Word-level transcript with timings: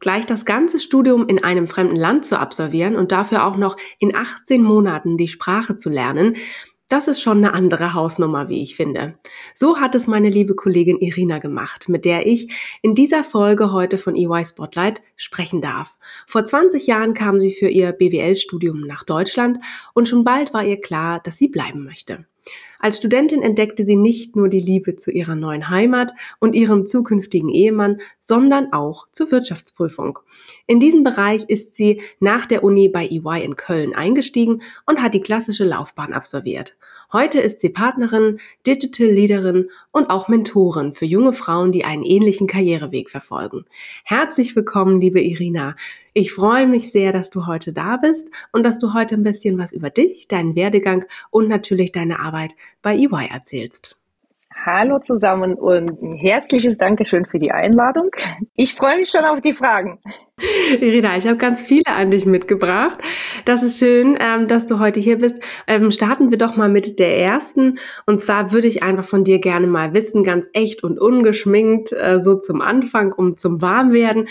gleich 0.00 0.26
das 0.26 0.44
ganze 0.44 0.78
Studium 0.78 1.26
in 1.26 1.42
einem 1.42 1.66
fremden 1.66 1.96
Land 1.96 2.24
zu 2.24 2.38
absolvieren 2.38 2.96
und 2.96 3.12
dafür 3.12 3.46
auch 3.46 3.56
noch 3.56 3.76
in 3.98 4.14
18 4.14 4.62
Monaten 4.62 5.16
die 5.16 5.28
Sprache 5.28 5.76
zu 5.76 5.90
lernen, 5.90 6.36
das 6.90 7.06
ist 7.06 7.20
schon 7.20 7.38
eine 7.38 7.52
andere 7.52 7.92
Hausnummer, 7.92 8.48
wie 8.48 8.62
ich 8.62 8.74
finde. 8.74 9.18
So 9.54 9.78
hat 9.78 9.94
es 9.94 10.06
meine 10.06 10.30
liebe 10.30 10.54
Kollegin 10.54 10.98
Irina 10.98 11.38
gemacht, 11.38 11.90
mit 11.90 12.06
der 12.06 12.26
ich 12.26 12.50
in 12.80 12.94
dieser 12.94 13.24
Folge 13.24 13.72
heute 13.72 13.98
von 13.98 14.16
EY 14.16 14.46
Spotlight 14.46 15.02
sprechen 15.14 15.60
darf. 15.60 15.98
Vor 16.26 16.46
20 16.46 16.86
Jahren 16.86 17.12
kam 17.12 17.40
sie 17.40 17.52
für 17.52 17.68
ihr 17.68 17.92
BWL-Studium 17.92 18.80
nach 18.80 19.04
Deutschland 19.04 19.58
und 19.92 20.08
schon 20.08 20.24
bald 20.24 20.54
war 20.54 20.64
ihr 20.64 20.80
klar, 20.80 21.20
dass 21.22 21.36
sie 21.36 21.48
bleiben 21.48 21.84
möchte. 21.84 22.24
Als 22.78 22.98
Studentin 22.98 23.42
entdeckte 23.42 23.84
sie 23.84 23.96
nicht 23.96 24.36
nur 24.36 24.48
die 24.48 24.60
Liebe 24.60 24.96
zu 24.96 25.10
ihrer 25.10 25.34
neuen 25.34 25.68
Heimat 25.68 26.12
und 26.38 26.54
ihrem 26.54 26.86
zukünftigen 26.86 27.48
Ehemann, 27.48 28.00
sondern 28.20 28.72
auch 28.72 29.08
zur 29.12 29.30
Wirtschaftsprüfung. 29.32 30.20
In 30.66 30.78
diesem 30.78 31.02
Bereich 31.02 31.44
ist 31.48 31.74
sie 31.74 32.00
nach 32.20 32.46
der 32.46 32.62
Uni 32.62 32.88
bei 32.88 33.06
EY 33.06 33.42
in 33.44 33.56
Köln 33.56 33.94
eingestiegen 33.94 34.62
und 34.86 35.02
hat 35.02 35.14
die 35.14 35.20
klassische 35.20 35.64
Laufbahn 35.64 36.12
absolviert. 36.12 36.76
Heute 37.10 37.40
ist 37.40 37.62
sie 37.62 37.70
Partnerin, 37.70 38.38
Digital 38.66 39.06
Leaderin 39.06 39.70
und 39.92 40.10
auch 40.10 40.28
Mentorin 40.28 40.92
für 40.92 41.06
junge 41.06 41.32
Frauen, 41.32 41.72
die 41.72 41.86
einen 41.86 42.02
ähnlichen 42.02 42.46
Karriereweg 42.46 43.08
verfolgen. 43.08 43.64
Herzlich 44.04 44.54
willkommen, 44.54 45.00
liebe 45.00 45.18
Irina. 45.18 45.74
Ich 46.12 46.34
freue 46.34 46.66
mich 46.66 46.92
sehr, 46.92 47.12
dass 47.12 47.30
du 47.30 47.46
heute 47.46 47.72
da 47.72 47.96
bist 47.96 48.30
und 48.52 48.62
dass 48.62 48.78
du 48.78 48.92
heute 48.92 49.14
ein 49.14 49.22
bisschen 49.22 49.56
was 49.56 49.72
über 49.72 49.88
dich, 49.88 50.28
deinen 50.28 50.54
Werdegang 50.54 51.06
und 51.30 51.48
natürlich 51.48 51.92
deine 51.92 52.20
Arbeit 52.20 52.52
bei 52.82 52.94
EY 52.94 53.28
erzählst. 53.32 53.98
Hallo 54.54 54.98
zusammen 54.98 55.54
und 55.54 56.02
ein 56.02 56.12
herzliches 56.12 56.76
Dankeschön 56.76 57.24
für 57.24 57.38
die 57.38 57.52
Einladung. 57.52 58.10
Ich 58.54 58.74
freue 58.74 58.98
mich 58.98 59.08
schon 59.08 59.24
auf 59.24 59.40
die 59.40 59.54
Fragen. 59.54 59.98
Irina, 60.80 61.16
ich 61.16 61.26
habe 61.26 61.36
ganz 61.36 61.62
viele 61.62 61.86
an 61.86 62.10
dich 62.10 62.26
mitgebracht. 62.26 62.98
Das 63.44 63.62
ist 63.62 63.78
schön, 63.78 64.16
ähm, 64.20 64.48
dass 64.48 64.66
du 64.66 64.78
heute 64.78 65.00
hier 65.00 65.18
bist. 65.18 65.40
Ähm, 65.66 65.90
starten 65.90 66.30
wir 66.30 66.38
doch 66.38 66.56
mal 66.56 66.68
mit 66.68 66.98
der 66.98 67.18
ersten. 67.18 67.78
Und 68.06 68.20
zwar 68.20 68.52
würde 68.52 68.68
ich 68.68 68.82
einfach 68.82 69.04
von 69.04 69.24
dir 69.24 69.38
gerne 69.38 69.66
mal 69.66 69.94
wissen, 69.94 70.24
ganz 70.24 70.48
echt 70.52 70.84
und 70.84 71.00
ungeschminkt, 71.00 71.92
äh, 71.92 72.20
so 72.22 72.36
zum 72.36 72.60
Anfang, 72.60 73.12
um 73.12 73.36
zum 73.36 73.60
Warmwerden. 73.60 74.28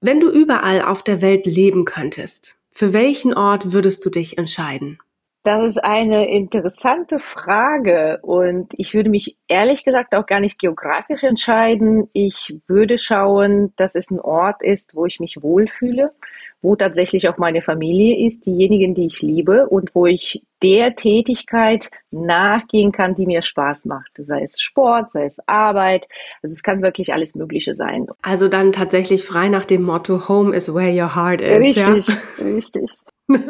Wenn 0.00 0.20
du 0.20 0.30
überall 0.30 0.82
auf 0.82 1.02
der 1.02 1.20
Welt 1.20 1.46
leben 1.46 1.84
könntest, 1.84 2.56
für 2.70 2.92
welchen 2.92 3.34
Ort 3.34 3.72
würdest 3.72 4.04
du 4.04 4.10
dich 4.10 4.38
entscheiden? 4.38 4.98
Das 5.42 5.66
ist 5.66 5.78
eine 5.82 6.28
interessante 6.30 7.18
Frage 7.18 8.18
und 8.20 8.74
ich 8.76 8.92
würde 8.92 9.08
mich 9.08 9.38
ehrlich 9.48 9.84
gesagt 9.84 10.14
auch 10.14 10.26
gar 10.26 10.38
nicht 10.38 10.58
geografisch 10.58 11.22
entscheiden. 11.22 12.10
Ich 12.12 12.58
würde 12.66 12.98
schauen, 12.98 13.72
dass 13.76 13.94
es 13.94 14.10
ein 14.10 14.20
Ort 14.20 14.62
ist, 14.62 14.94
wo 14.94 15.06
ich 15.06 15.18
mich 15.18 15.38
wohlfühle, 15.40 16.12
wo 16.60 16.76
tatsächlich 16.76 17.26
auch 17.30 17.38
meine 17.38 17.62
Familie 17.62 18.26
ist, 18.26 18.44
diejenigen, 18.44 18.94
die 18.94 19.06
ich 19.06 19.22
liebe 19.22 19.66
und 19.66 19.94
wo 19.94 20.04
ich 20.04 20.42
der 20.62 20.94
Tätigkeit 20.94 21.88
nachgehen 22.10 22.92
kann, 22.92 23.14
die 23.14 23.24
mir 23.24 23.40
Spaß 23.40 23.86
macht. 23.86 24.10
Sei 24.18 24.42
es 24.42 24.60
Sport, 24.60 25.10
sei 25.10 25.24
es 25.24 25.36
Arbeit. 25.46 26.06
Also 26.42 26.52
es 26.52 26.62
kann 26.62 26.82
wirklich 26.82 27.14
alles 27.14 27.34
Mögliche 27.34 27.74
sein. 27.74 28.08
Also 28.20 28.48
dann 28.48 28.72
tatsächlich 28.72 29.24
frei 29.24 29.48
nach 29.48 29.64
dem 29.64 29.84
Motto 29.84 30.28
Home 30.28 30.54
is 30.54 30.74
where 30.74 30.92
your 30.92 31.14
heart 31.14 31.40
is. 31.40 31.58
Richtig, 31.58 32.08
ja? 32.08 32.44
richtig. 32.44 32.90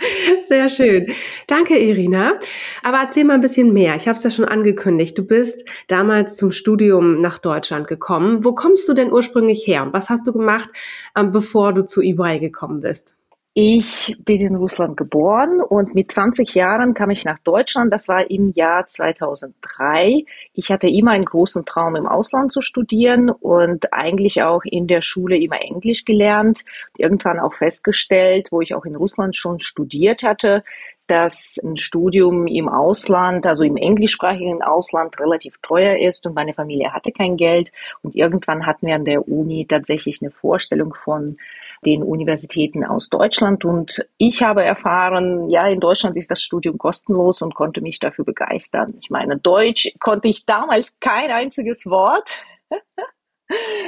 Sehr 0.46 0.68
schön. 0.68 1.06
Danke, 1.46 1.78
Irina. 1.78 2.38
Aber 2.82 2.98
erzähl 2.98 3.24
mal 3.24 3.34
ein 3.34 3.40
bisschen 3.40 3.72
mehr. 3.72 3.96
Ich 3.96 4.08
habe 4.08 4.16
es 4.16 4.24
ja 4.24 4.30
schon 4.30 4.44
angekündigt. 4.44 5.16
Du 5.18 5.24
bist 5.24 5.68
damals 5.88 6.36
zum 6.36 6.52
Studium 6.52 7.20
nach 7.20 7.38
Deutschland 7.38 7.86
gekommen. 7.86 8.44
Wo 8.44 8.54
kommst 8.54 8.88
du 8.88 8.94
denn 8.94 9.12
ursprünglich 9.12 9.66
her? 9.66 9.88
Was 9.92 10.10
hast 10.10 10.26
du 10.26 10.32
gemacht, 10.32 10.70
ähm, 11.16 11.32
bevor 11.32 11.72
du 11.72 11.84
zu 11.84 12.00
EY 12.02 12.38
gekommen 12.38 12.80
bist? 12.80 13.19
Ich 13.52 14.14
bin 14.20 14.40
in 14.40 14.54
Russland 14.54 14.96
geboren 14.96 15.60
und 15.60 15.92
mit 15.92 16.12
20 16.12 16.54
Jahren 16.54 16.94
kam 16.94 17.10
ich 17.10 17.24
nach 17.24 17.40
Deutschland. 17.40 17.92
Das 17.92 18.06
war 18.06 18.30
im 18.30 18.50
Jahr 18.50 18.86
2003. 18.86 20.24
Ich 20.54 20.70
hatte 20.70 20.88
immer 20.88 21.10
einen 21.10 21.24
großen 21.24 21.64
Traum, 21.64 21.96
im 21.96 22.06
Ausland 22.06 22.52
zu 22.52 22.60
studieren 22.60 23.28
und 23.28 23.92
eigentlich 23.92 24.40
auch 24.44 24.62
in 24.64 24.86
der 24.86 25.00
Schule 25.00 25.36
immer 25.36 25.60
Englisch 25.60 26.04
gelernt. 26.04 26.64
Irgendwann 26.96 27.40
auch 27.40 27.54
festgestellt, 27.54 28.52
wo 28.52 28.60
ich 28.60 28.72
auch 28.72 28.84
in 28.84 28.94
Russland 28.94 29.34
schon 29.34 29.58
studiert 29.58 30.22
hatte, 30.22 30.62
dass 31.10 31.58
ein 31.64 31.76
Studium 31.76 32.46
im 32.46 32.68
Ausland, 32.68 33.46
also 33.46 33.64
im 33.64 33.76
englischsprachigen 33.76 34.62
Ausland, 34.62 35.18
relativ 35.18 35.58
teuer 35.60 35.96
ist 35.96 36.24
und 36.26 36.34
meine 36.34 36.54
Familie 36.54 36.92
hatte 36.92 37.10
kein 37.10 37.36
Geld. 37.36 37.72
Und 38.02 38.14
irgendwann 38.14 38.64
hatten 38.64 38.86
wir 38.86 38.94
an 38.94 39.04
der 39.04 39.28
Uni 39.28 39.66
tatsächlich 39.66 40.22
eine 40.22 40.30
Vorstellung 40.30 40.94
von 40.94 41.36
den 41.84 42.02
Universitäten 42.02 42.84
aus 42.84 43.08
Deutschland. 43.08 43.64
Und 43.64 44.06
ich 44.18 44.42
habe 44.42 44.62
erfahren, 44.62 45.50
ja, 45.50 45.66
in 45.66 45.80
Deutschland 45.80 46.16
ist 46.16 46.30
das 46.30 46.42
Studium 46.42 46.78
kostenlos 46.78 47.42
und 47.42 47.54
konnte 47.54 47.80
mich 47.80 47.98
dafür 47.98 48.24
begeistern. 48.24 48.94
Ich 49.00 49.10
meine, 49.10 49.36
Deutsch 49.36 49.90
konnte 49.98 50.28
ich 50.28 50.46
damals 50.46 50.98
kein 51.00 51.30
einziges 51.30 51.86
Wort. 51.86 52.30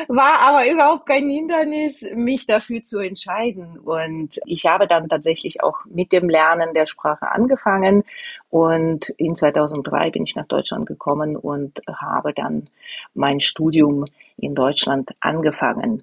War 0.08 0.40
aber 0.40 0.68
überhaupt 0.68 1.06
kein 1.06 1.28
Hindernis, 1.28 2.04
mich 2.14 2.46
dafür 2.46 2.82
zu 2.82 2.98
entscheiden. 2.98 3.78
Und 3.78 4.40
ich 4.46 4.66
habe 4.66 4.86
dann 4.86 5.08
tatsächlich 5.08 5.62
auch 5.62 5.78
mit 5.86 6.12
dem 6.12 6.28
Lernen 6.28 6.74
der 6.74 6.86
Sprache 6.86 7.30
angefangen. 7.30 8.04
Und 8.50 9.08
in 9.10 9.36
2003 9.36 10.10
bin 10.10 10.24
ich 10.24 10.36
nach 10.36 10.46
Deutschland 10.46 10.86
gekommen 10.86 11.36
und 11.36 11.80
habe 11.88 12.32
dann 12.34 12.68
mein 13.14 13.40
Studium 13.40 14.06
in 14.36 14.54
Deutschland 14.54 15.10
angefangen. 15.20 16.02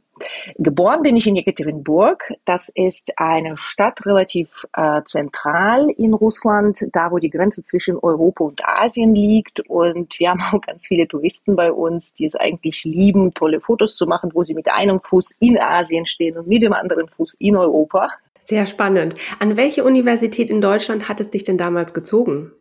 Geboren 0.58 1.04
bin 1.04 1.16
ich 1.16 1.28
in 1.28 1.36
Jekaterinburg. 1.36 2.34
Das 2.46 2.70
ist 2.74 3.18
eine 3.18 3.58
Stadt 3.58 4.06
relativ 4.06 4.66
äh, 4.74 5.02
zentral 5.06 5.90
in 5.90 6.14
Russland, 6.14 6.86
da 6.92 7.12
wo 7.12 7.18
die 7.18 7.30
Grenze 7.30 7.64
zwischen 7.64 7.98
Europa 7.98 8.44
und 8.44 8.66
Asien 8.66 9.16
liegt. 9.16 9.62
Und 9.70 10.20
wir 10.20 10.30
haben 10.30 10.42
auch 10.42 10.62
ganz 10.62 10.88
viele 10.88 11.08
Touristen 11.08 11.56
bei 11.56 11.72
uns, 11.72 12.14
die 12.14 12.26
es 12.26 12.36
eigentlich 12.36 12.84
lieben, 12.84 13.32
tolle 13.32 13.60
Fotos 13.62 13.96
zu 13.96 14.06
machen, 14.06 14.32
wo 14.34 14.44
sie 14.44 14.54
mit 14.54 14.70
einem 14.70 15.00
Fuß 15.00 15.36
in 15.40 15.60
Asien 15.60 16.06
stehen 16.06 16.38
und 16.38 16.48
mit 16.48 16.64
dem 16.64 16.74
anderen 16.74 17.08
Fuß 17.08 17.36
in 17.40 17.56
Europa. 17.56 18.10
Sehr 18.44 18.66
spannend. 18.66 19.16
An 19.40 19.58
welche 19.58 19.84
Universität 19.84 20.50
in 20.50 20.62
Deutschland 20.62 21.08
hat 21.08 21.22
es 21.22 21.30
dich 21.30 21.44
denn 21.44 21.58
damals 21.58 21.94
gezogen? 21.94 22.52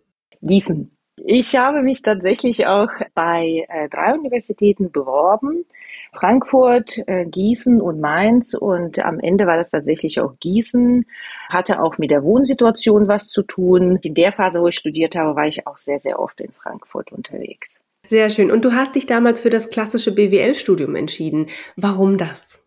Gießen. 0.42 0.97
Ich 1.24 1.56
habe 1.56 1.82
mich 1.82 2.02
tatsächlich 2.02 2.66
auch 2.66 2.88
bei 3.14 3.66
äh, 3.68 3.88
drei 3.88 4.14
Universitäten 4.14 4.90
beworben. 4.90 5.64
Frankfurt, 6.12 7.02
äh, 7.06 7.26
Gießen 7.26 7.80
und 7.80 8.00
Mainz. 8.00 8.54
Und 8.54 8.98
am 8.98 9.20
Ende 9.20 9.46
war 9.46 9.56
das 9.56 9.70
tatsächlich 9.70 10.20
auch 10.20 10.34
Gießen. 10.40 11.04
Hatte 11.48 11.80
auch 11.80 11.98
mit 11.98 12.10
der 12.10 12.22
Wohnsituation 12.22 13.08
was 13.08 13.28
zu 13.28 13.42
tun. 13.42 13.98
In 14.02 14.14
der 14.14 14.32
Phase, 14.32 14.60
wo 14.60 14.68
ich 14.68 14.76
studiert 14.76 15.16
habe, 15.16 15.36
war 15.36 15.46
ich 15.46 15.66
auch 15.66 15.78
sehr, 15.78 15.98
sehr 15.98 16.18
oft 16.18 16.40
in 16.40 16.52
Frankfurt 16.52 17.12
unterwegs. 17.12 17.80
Sehr 18.08 18.30
schön. 18.30 18.50
Und 18.50 18.64
du 18.64 18.72
hast 18.72 18.94
dich 18.94 19.06
damals 19.06 19.42
für 19.42 19.50
das 19.50 19.68
klassische 19.68 20.14
BWL-Studium 20.14 20.96
entschieden. 20.96 21.48
Warum 21.76 22.16
das? 22.16 22.57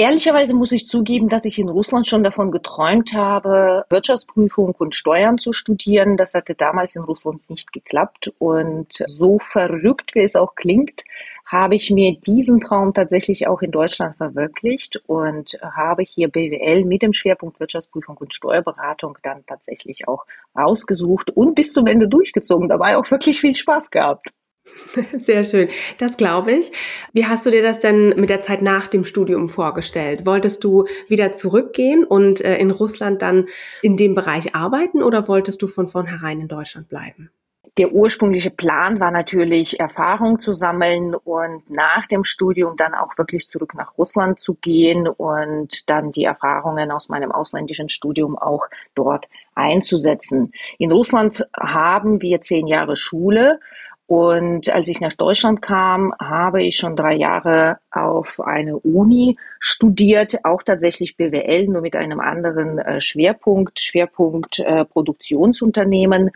Ehrlicherweise 0.00 0.54
muss 0.54 0.72
ich 0.72 0.88
zugeben, 0.88 1.28
dass 1.28 1.44
ich 1.44 1.58
in 1.58 1.68
Russland 1.68 2.08
schon 2.08 2.24
davon 2.24 2.50
geträumt 2.50 3.12
habe, 3.12 3.84
Wirtschaftsprüfung 3.90 4.74
und 4.78 4.94
Steuern 4.94 5.36
zu 5.36 5.52
studieren. 5.52 6.16
Das 6.16 6.32
hatte 6.32 6.54
damals 6.54 6.96
in 6.96 7.02
Russland 7.02 7.50
nicht 7.50 7.70
geklappt. 7.70 8.32
Und 8.38 8.94
so 9.04 9.38
verrückt, 9.38 10.14
wie 10.14 10.22
es 10.22 10.36
auch 10.36 10.54
klingt, 10.54 11.04
habe 11.44 11.74
ich 11.74 11.90
mir 11.90 12.18
diesen 12.18 12.62
Traum 12.62 12.94
tatsächlich 12.94 13.46
auch 13.46 13.60
in 13.60 13.72
Deutschland 13.72 14.16
verwirklicht 14.16 15.02
und 15.06 15.58
habe 15.60 16.02
hier 16.02 16.28
BWL 16.28 16.86
mit 16.86 17.02
dem 17.02 17.12
Schwerpunkt 17.12 17.60
Wirtschaftsprüfung 17.60 18.16
und 18.16 18.32
Steuerberatung 18.32 19.18
dann 19.22 19.44
tatsächlich 19.46 20.08
auch 20.08 20.24
ausgesucht 20.54 21.30
und 21.30 21.54
bis 21.54 21.74
zum 21.74 21.86
Ende 21.86 22.08
durchgezogen. 22.08 22.70
Dabei 22.70 22.96
auch 22.96 23.10
wirklich 23.10 23.38
viel 23.38 23.54
Spaß 23.54 23.90
gehabt. 23.90 24.30
Sehr 25.18 25.44
schön. 25.44 25.68
Das 25.98 26.16
glaube 26.16 26.52
ich. 26.52 26.72
Wie 27.12 27.26
hast 27.26 27.46
du 27.46 27.50
dir 27.50 27.62
das 27.62 27.80
denn 27.80 28.10
mit 28.10 28.30
der 28.30 28.40
Zeit 28.40 28.62
nach 28.62 28.88
dem 28.88 29.04
Studium 29.04 29.48
vorgestellt? 29.48 30.26
Wolltest 30.26 30.64
du 30.64 30.86
wieder 31.08 31.32
zurückgehen 31.32 32.04
und 32.04 32.40
äh, 32.40 32.58
in 32.58 32.70
Russland 32.70 33.22
dann 33.22 33.46
in 33.82 33.96
dem 33.96 34.14
Bereich 34.14 34.54
arbeiten 34.54 35.02
oder 35.02 35.28
wolltest 35.28 35.62
du 35.62 35.66
von 35.66 35.88
vornherein 35.88 36.40
in 36.40 36.48
Deutschland 36.48 36.88
bleiben? 36.88 37.30
Der 37.78 37.92
ursprüngliche 37.92 38.50
Plan 38.50 38.98
war 38.98 39.12
natürlich, 39.12 39.78
Erfahrung 39.78 40.40
zu 40.40 40.52
sammeln 40.52 41.14
und 41.14 41.70
nach 41.70 42.06
dem 42.06 42.24
Studium 42.24 42.76
dann 42.76 42.94
auch 42.94 43.16
wirklich 43.16 43.48
zurück 43.48 43.74
nach 43.74 43.96
Russland 43.96 44.40
zu 44.40 44.54
gehen 44.54 45.06
und 45.06 45.88
dann 45.88 46.10
die 46.10 46.24
Erfahrungen 46.24 46.90
aus 46.90 47.08
meinem 47.08 47.30
ausländischen 47.30 47.88
Studium 47.88 48.36
auch 48.36 48.66
dort 48.96 49.28
einzusetzen. 49.54 50.52
In 50.78 50.90
Russland 50.90 51.46
haben 51.56 52.20
wir 52.20 52.40
zehn 52.40 52.66
Jahre 52.66 52.96
Schule 52.96 53.60
und 54.10 54.68
als 54.70 54.88
ich 54.88 55.00
nach 55.00 55.12
Deutschland 55.12 55.62
kam, 55.62 56.12
habe 56.18 56.64
ich 56.64 56.76
schon 56.76 56.96
drei 56.96 57.14
Jahre 57.14 57.78
auf 57.92 58.40
eine 58.40 58.76
Uni 58.76 59.36
studiert, 59.60 60.44
auch 60.44 60.64
tatsächlich 60.64 61.16
BWL, 61.16 61.68
nur 61.68 61.80
mit 61.80 61.94
einem 61.94 62.18
anderen 62.18 62.80
äh, 62.80 63.00
Schwerpunkt, 63.00 63.78
Schwerpunkt 63.78 64.58
äh, 64.58 64.84
Produktionsunternehmen. 64.84 66.32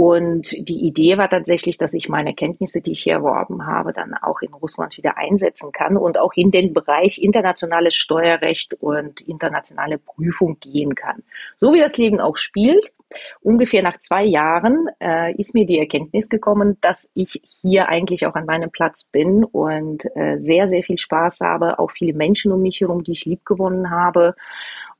Und 0.00 0.52
die 0.52 0.86
Idee 0.86 1.18
war 1.18 1.28
tatsächlich, 1.28 1.76
dass 1.76 1.92
ich 1.92 2.08
meine 2.08 2.32
Kenntnisse, 2.32 2.80
die 2.80 2.92
ich 2.92 3.02
hier 3.02 3.12
erworben 3.12 3.66
habe, 3.66 3.92
dann 3.92 4.14
auch 4.14 4.40
in 4.40 4.54
Russland 4.54 4.96
wieder 4.96 5.18
einsetzen 5.18 5.72
kann 5.72 5.98
und 5.98 6.16
auch 6.16 6.32
in 6.36 6.50
den 6.50 6.72
Bereich 6.72 7.18
internationales 7.18 7.94
Steuerrecht 7.96 8.72
und 8.80 9.20
internationale 9.20 9.98
Prüfung 9.98 10.58
gehen 10.58 10.94
kann. 10.94 11.22
So 11.58 11.74
wie 11.74 11.80
das 11.80 11.98
Leben 11.98 12.18
auch 12.18 12.38
spielt. 12.38 12.94
Ungefähr 13.42 13.82
nach 13.82 14.00
zwei 14.00 14.24
Jahren 14.24 14.88
äh, 15.00 15.34
ist 15.34 15.52
mir 15.52 15.66
die 15.66 15.78
Erkenntnis 15.78 16.30
gekommen, 16.30 16.78
dass 16.80 17.06
ich 17.12 17.42
hier 17.60 17.90
eigentlich 17.90 18.24
auch 18.24 18.36
an 18.36 18.46
meinem 18.46 18.70
Platz 18.70 19.04
bin 19.04 19.44
und 19.44 20.06
äh, 20.16 20.38
sehr, 20.38 20.70
sehr 20.70 20.82
viel 20.82 20.96
Spaß 20.96 21.40
habe, 21.40 21.78
auch 21.78 21.90
viele 21.90 22.14
Menschen 22.14 22.52
um 22.52 22.62
mich 22.62 22.80
herum, 22.80 23.04
die 23.04 23.12
ich 23.12 23.26
lieb 23.26 23.44
gewonnen 23.44 23.90
habe. 23.90 24.34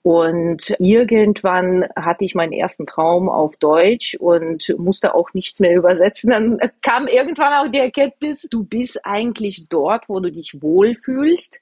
Und 0.03 0.75
irgendwann 0.79 1.87
hatte 1.95 2.25
ich 2.25 2.35
meinen 2.35 2.53
ersten 2.53 2.87
Traum 2.87 3.29
auf 3.29 3.57
Deutsch 3.57 4.17
und 4.19 4.75
musste 4.79 5.15
auch 5.15 5.35
nichts 5.35 5.61
mehr 5.61 5.77
übersetzen. 5.77 6.31
Dann 6.31 6.59
kam 6.81 7.07
irgendwann 7.07 7.53
auch 7.53 7.71
die 7.71 7.81
Erkenntnis, 7.81 8.49
du 8.51 8.65
bist 8.65 9.05
eigentlich 9.05 9.69
dort, 9.69 10.09
wo 10.09 10.21
du 10.21 10.33
dich 10.33 10.63
wohlfühlst 10.63 11.61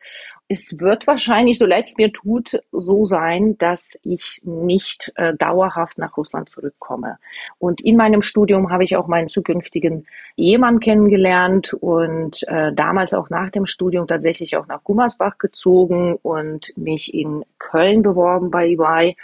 es 0.51 0.81
wird 0.81 1.07
wahrscheinlich, 1.07 1.59
so 1.59 1.67
leid 1.67 1.87
es 1.87 1.99
mir 1.99 2.11
tut, 2.11 2.59
so 2.73 3.05
sein, 3.05 3.59
dass 3.59 3.99
ich 4.03 4.41
nicht 4.45 5.13
äh, 5.17 5.35
dauerhaft 5.35 5.99
nach 5.99 6.17
Russland 6.17 6.49
zurückkomme. 6.49 7.19
Und 7.59 7.83
in 7.83 7.97
meinem 7.97 8.23
Studium 8.23 8.71
habe 8.71 8.85
ich 8.85 8.97
auch 8.97 9.09
meinen 9.09 9.29
zukünftigen 9.29 10.07
Ehemann 10.39 10.81
kennengelernt 10.81 11.75
und 11.75 12.49
äh, 12.49 12.73
damals 12.73 13.13
auch 13.13 13.29
nach 13.29 13.51
dem 13.51 13.67
Studium 13.67 14.07
tatsächlich 14.07 14.57
auch 14.57 14.67
nach 14.67 14.83
Gummersbach 14.85 15.37
gezogen 15.37 16.19
und 16.23 16.73
mich 16.79 17.13
in 17.13 17.45
Köln 17.59 18.03
beworben 18.03 18.51
bei 18.51 18.69
EY. 18.69 19.17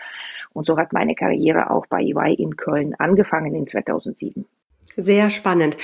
Und 0.52 0.66
so 0.66 0.76
hat 0.76 0.92
meine 0.92 1.14
Karriere 1.14 1.70
auch 1.70 1.86
bei 1.86 2.02
EY 2.02 2.34
in 2.34 2.56
Köln 2.56 2.94
angefangen 2.98 3.54
in 3.54 3.66
2007. 3.66 4.44
Sehr 4.96 5.30
spannend. 5.30 5.76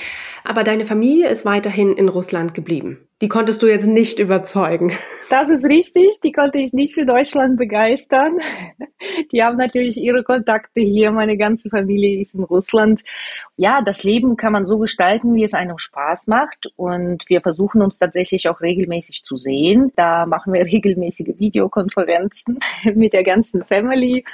Aber 0.43 0.63
deine 0.63 0.85
Familie 0.85 1.29
ist 1.29 1.45
weiterhin 1.45 1.93
in 1.93 2.09
Russland 2.09 2.53
geblieben. 2.53 3.07
Die 3.21 3.27
konntest 3.27 3.61
du 3.61 3.67
jetzt 3.67 3.87
nicht 3.87 4.19
überzeugen. 4.19 4.91
Das 5.29 5.49
ist 5.49 5.63
richtig. 5.63 6.19
Die 6.25 6.33
konnte 6.33 6.57
ich 6.57 6.73
nicht 6.73 6.93
für 6.93 7.05
Deutschland 7.05 7.57
begeistern. 7.57 8.39
Die 9.31 9.41
haben 9.41 9.55
natürlich 9.55 9.95
ihre 9.95 10.25
Kontakte 10.25 10.81
hier. 10.81 11.09
Meine 11.11 11.37
ganze 11.37 11.69
Familie 11.69 12.19
ist 12.19 12.35
in 12.35 12.43
Russland. 12.43 12.99
Ja, 13.55 13.81
das 13.81 14.03
Leben 14.03 14.35
kann 14.35 14.51
man 14.51 14.65
so 14.65 14.77
gestalten, 14.77 15.33
wie 15.33 15.45
es 15.45 15.53
einem 15.53 15.77
Spaß 15.77 16.27
macht. 16.27 16.67
Und 16.75 17.23
wir 17.29 17.39
versuchen 17.39 17.81
uns 17.81 17.97
tatsächlich 17.97 18.49
auch 18.49 18.59
regelmäßig 18.59 19.23
zu 19.23 19.37
sehen. 19.37 19.93
Da 19.95 20.25
machen 20.25 20.51
wir 20.51 20.65
regelmäßige 20.65 21.39
Videokonferenzen 21.39 22.59
mit 22.93 23.13
der 23.13 23.23
ganzen 23.23 23.63
Family. 23.63 24.25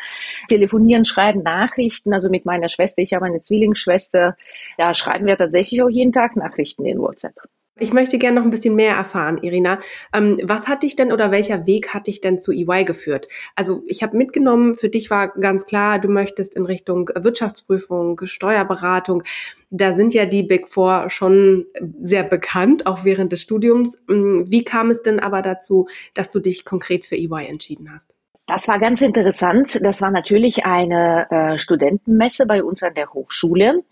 Telefonieren, 0.49 1.05
schreiben 1.05 1.43
Nachrichten. 1.43 2.11
Also 2.11 2.27
mit 2.27 2.45
meiner 2.45 2.69
Schwester. 2.69 3.03
Ich 3.03 3.13
habe 3.13 3.25
eine 3.25 3.41
Zwillingsschwester. 3.41 4.35
Da 4.77 4.93
schreiben 4.93 5.25
wir 5.25 5.37
tatsächlich 5.37 5.81
auch 5.81 5.89
jeden 5.89 6.13
Tag 6.13 6.35
Nachrichten 6.35 6.85
in 6.85 6.99
WhatsApp. 6.99 7.35
Ich 7.79 7.93
möchte 7.93 8.17
gerne 8.17 8.39
noch 8.39 8.43
ein 8.43 8.49
bisschen 8.49 8.75
mehr 8.75 8.95
erfahren, 8.95 9.37
Irina. 9.37 9.79
Ähm, 10.13 10.39
was 10.43 10.67
hat 10.67 10.81
dich 10.81 10.95
denn 10.95 11.11
oder 11.11 11.29
welcher 11.31 11.67
Weg 11.67 11.93
hat 11.93 12.07
dich 12.07 12.21
denn 12.21 12.39
zu 12.39 12.51
EY 12.51 12.85
geführt? 12.85 13.27
Also 13.55 13.83
ich 13.85 14.01
habe 14.01 14.17
mitgenommen, 14.17 14.75
für 14.75 14.89
dich 14.89 15.11
war 15.11 15.29
ganz 15.39 15.65
klar, 15.67 15.99
du 15.99 16.07
möchtest 16.07 16.55
in 16.55 16.65
Richtung 16.65 17.09
Wirtschaftsprüfung, 17.15 18.19
Steuerberatung. 18.23 19.23
Da 19.69 19.93
sind 19.93 20.13
ja 20.13 20.25
die 20.25 20.43
Big 20.43 20.67
Four 20.67 21.09
schon 21.09 21.67
sehr 22.01 22.23
bekannt, 22.23 22.87
auch 22.87 23.03
während 23.03 23.31
des 23.31 23.41
Studiums. 23.41 24.01
Ähm, 24.09 24.45
wie 24.47 24.63
kam 24.63 24.89
es 24.89 25.03
denn 25.03 25.19
aber 25.19 25.43
dazu, 25.43 25.87
dass 26.15 26.31
du 26.31 26.39
dich 26.39 26.65
konkret 26.65 27.05
für 27.05 27.15
EY 27.15 27.45
entschieden 27.47 27.93
hast? 27.93 28.15
Das 28.47 28.67
war 28.67 28.79
ganz 28.79 29.01
interessant. 29.01 29.79
Das 29.83 30.01
war 30.01 30.09
natürlich 30.09 30.65
eine 30.65 31.27
äh, 31.29 31.57
Studentenmesse 31.57 32.47
bei 32.47 32.63
uns 32.63 32.81
an 32.81 32.95
der 32.95 33.13
Hochschule 33.13 33.83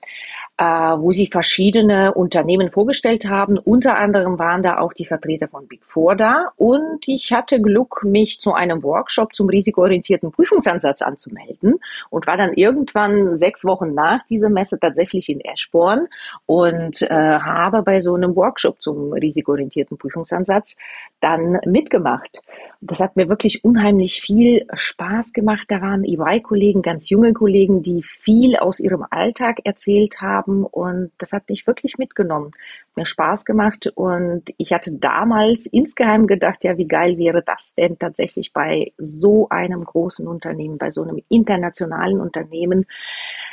wo 0.63 1.11
sie 1.11 1.25
verschiedene 1.25 2.13
Unternehmen 2.13 2.69
vorgestellt 2.69 3.25
haben. 3.27 3.57
Unter 3.57 3.97
anderem 3.97 4.39
waren 4.39 4.63
da 4.63 4.79
auch 4.79 4.93
die 4.93 5.05
Vertreter 5.05 5.49
von 5.49 5.67
Big 5.67 5.83
Four 5.83 6.15
da. 6.15 6.51
Und 6.55 7.07
ich 7.07 7.33
hatte 7.33 7.61
Glück, 7.61 8.03
mich 8.05 8.39
zu 8.39 8.53
einem 8.53 8.81
Workshop 8.81 9.35
zum 9.35 9.49
risikoorientierten 9.49 10.31
Prüfungsansatz 10.31 11.01
anzumelden 11.01 11.79
und 12.09 12.25
war 12.25 12.37
dann 12.37 12.53
irgendwann 12.53 13.37
sechs 13.37 13.65
Wochen 13.65 13.93
nach 13.93 14.25
dieser 14.29 14.49
Messe 14.49 14.79
tatsächlich 14.79 15.27
in 15.27 15.41
Eschborn 15.41 16.07
und 16.45 17.01
äh, 17.01 17.09
habe 17.09 17.83
bei 17.83 17.99
so 17.99 18.13
einem 18.15 18.35
Workshop 18.35 18.81
zum 18.81 19.11
risikoorientierten 19.11 19.97
Prüfungsansatz 19.97 20.77
dann 21.19 21.59
mitgemacht. 21.65 22.39
Das 22.79 22.99
hat 22.99 23.17
mir 23.17 23.27
wirklich 23.27 23.63
unheimlich 23.63 24.21
viel 24.21 24.65
Spaß 24.73 25.33
gemacht. 25.33 25.65
Da 25.69 25.81
waren 25.81 26.03
EY-Kollegen, 26.03 26.81
ganz 26.81 27.09
junge 27.09 27.33
Kollegen, 27.33 27.83
die 27.83 28.03
viel 28.03 28.55
aus 28.55 28.79
ihrem 28.79 29.05
Alltag 29.09 29.59
erzählt 29.63 30.21
haben 30.21 30.44
haben 30.45 30.65
und 30.65 31.11
das 31.17 31.31
hat 31.31 31.49
mich 31.49 31.67
wirklich 31.67 31.97
mitgenommen. 31.97 32.51
Mir 32.95 33.05
Spaß 33.05 33.45
gemacht 33.45 33.91
und 33.95 34.43
ich 34.57 34.73
hatte 34.73 34.93
damals 34.93 35.65
insgeheim 35.65 36.27
gedacht, 36.27 36.63
ja, 36.63 36.77
wie 36.77 36.87
geil 36.87 37.17
wäre 37.17 37.43
das 37.45 37.73
denn 37.75 37.99
tatsächlich 37.99 38.53
bei 38.53 38.93
so 38.97 39.49
einem 39.49 39.83
großen 39.83 40.27
Unternehmen, 40.27 40.77
bei 40.77 40.89
so 40.89 41.03
einem 41.03 41.21
internationalen 41.29 42.19
Unternehmen, 42.19 42.85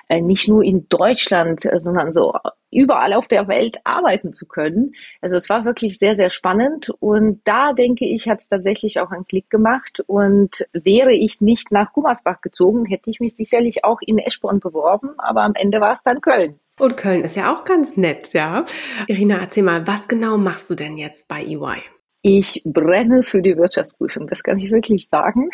äh, 0.08 0.20
nicht 0.20 0.48
nur 0.48 0.62
in 0.62 0.88
Deutschland, 0.88 1.64
äh, 1.64 1.78
sondern 1.78 2.12
so 2.12 2.34
überall 2.70 3.12
auf 3.12 3.28
der 3.28 3.48
Welt 3.48 3.76
arbeiten 3.84 4.32
zu 4.32 4.46
können. 4.46 4.94
Also 5.20 5.36
es 5.36 5.50
war 5.50 5.64
wirklich 5.64 5.98
sehr, 5.98 6.16
sehr 6.16 6.30
spannend 6.30 6.90
und 7.00 7.40
da 7.44 7.74
denke 7.74 8.06
ich, 8.06 8.28
hat 8.28 8.40
es 8.40 8.48
tatsächlich 8.48 8.98
auch 8.98 9.10
einen 9.10 9.26
Klick 9.26 9.50
gemacht 9.50 10.02
und 10.06 10.66
wäre 10.72 11.12
ich 11.12 11.40
nicht 11.40 11.70
nach 11.70 11.92
Gummersbach 11.92 12.40
gezogen, 12.40 12.86
hätte 12.86 13.10
ich 13.10 13.20
mich 13.20 13.34
sicherlich 13.34 13.84
auch 13.84 14.00
in 14.00 14.18
Eschborn 14.18 14.60
beworben, 14.60 15.10
aber 15.18 15.42
am 15.42 15.54
Ende 15.54 15.80
war 15.80 15.92
es 15.92 16.02
dann 16.02 16.22
Köln. 16.22 16.58
Und 16.82 16.96
Köln 16.96 17.22
ist 17.22 17.36
ja 17.36 17.54
auch 17.54 17.64
ganz 17.64 17.96
nett, 17.96 18.32
ja. 18.32 18.64
Irina, 19.06 19.38
erzähl 19.38 19.62
mal, 19.62 19.86
was 19.86 20.08
genau 20.08 20.36
machst 20.36 20.68
du 20.68 20.74
denn 20.74 20.98
jetzt 20.98 21.28
bei 21.28 21.40
EY? 21.40 21.80
Ich 22.22 22.60
brenne 22.64 23.22
für 23.22 23.40
die 23.40 23.56
Wirtschaftsprüfung, 23.56 24.26
das 24.26 24.42
kann 24.42 24.58
ich 24.58 24.68
wirklich 24.72 25.06
sagen. 25.06 25.50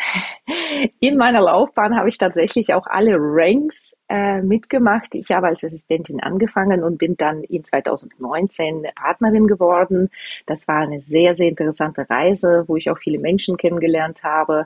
In 0.99 1.17
meiner 1.17 1.41
Laufbahn 1.41 1.95
habe 1.95 2.09
ich 2.09 2.17
tatsächlich 2.17 2.73
auch 2.73 2.87
alle 2.87 3.15
Ranks 3.19 3.95
äh, 4.07 4.41
mitgemacht. 4.41 5.13
Ich 5.13 5.29
habe 5.29 5.47
als 5.47 5.63
Assistentin 5.63 6.19
angefangen 6.19 6.83
und 6.83 6.97
bin 6.97 7.15
dann 7.15 7.43
in 7.43 7.63
2019 7.63 8.87
Partnerin 8.95 9.45
geworden. 9.45 10.09
Das 10.47 10.67
war 10.67 10.77
eine 10.77 10.99
sehr, 10.99 11.35
sehr 11.35 11.49
interessante 11.49 12.09
Reise, 12.09 12.63
wo 12.65 12.75
ich 12.75 12.89
auch 12.89 12.97
viele 12.97 13.19
Menschen 13.19 13.55
kennengelernt 13.57 14.23
habe. 14.23 14.65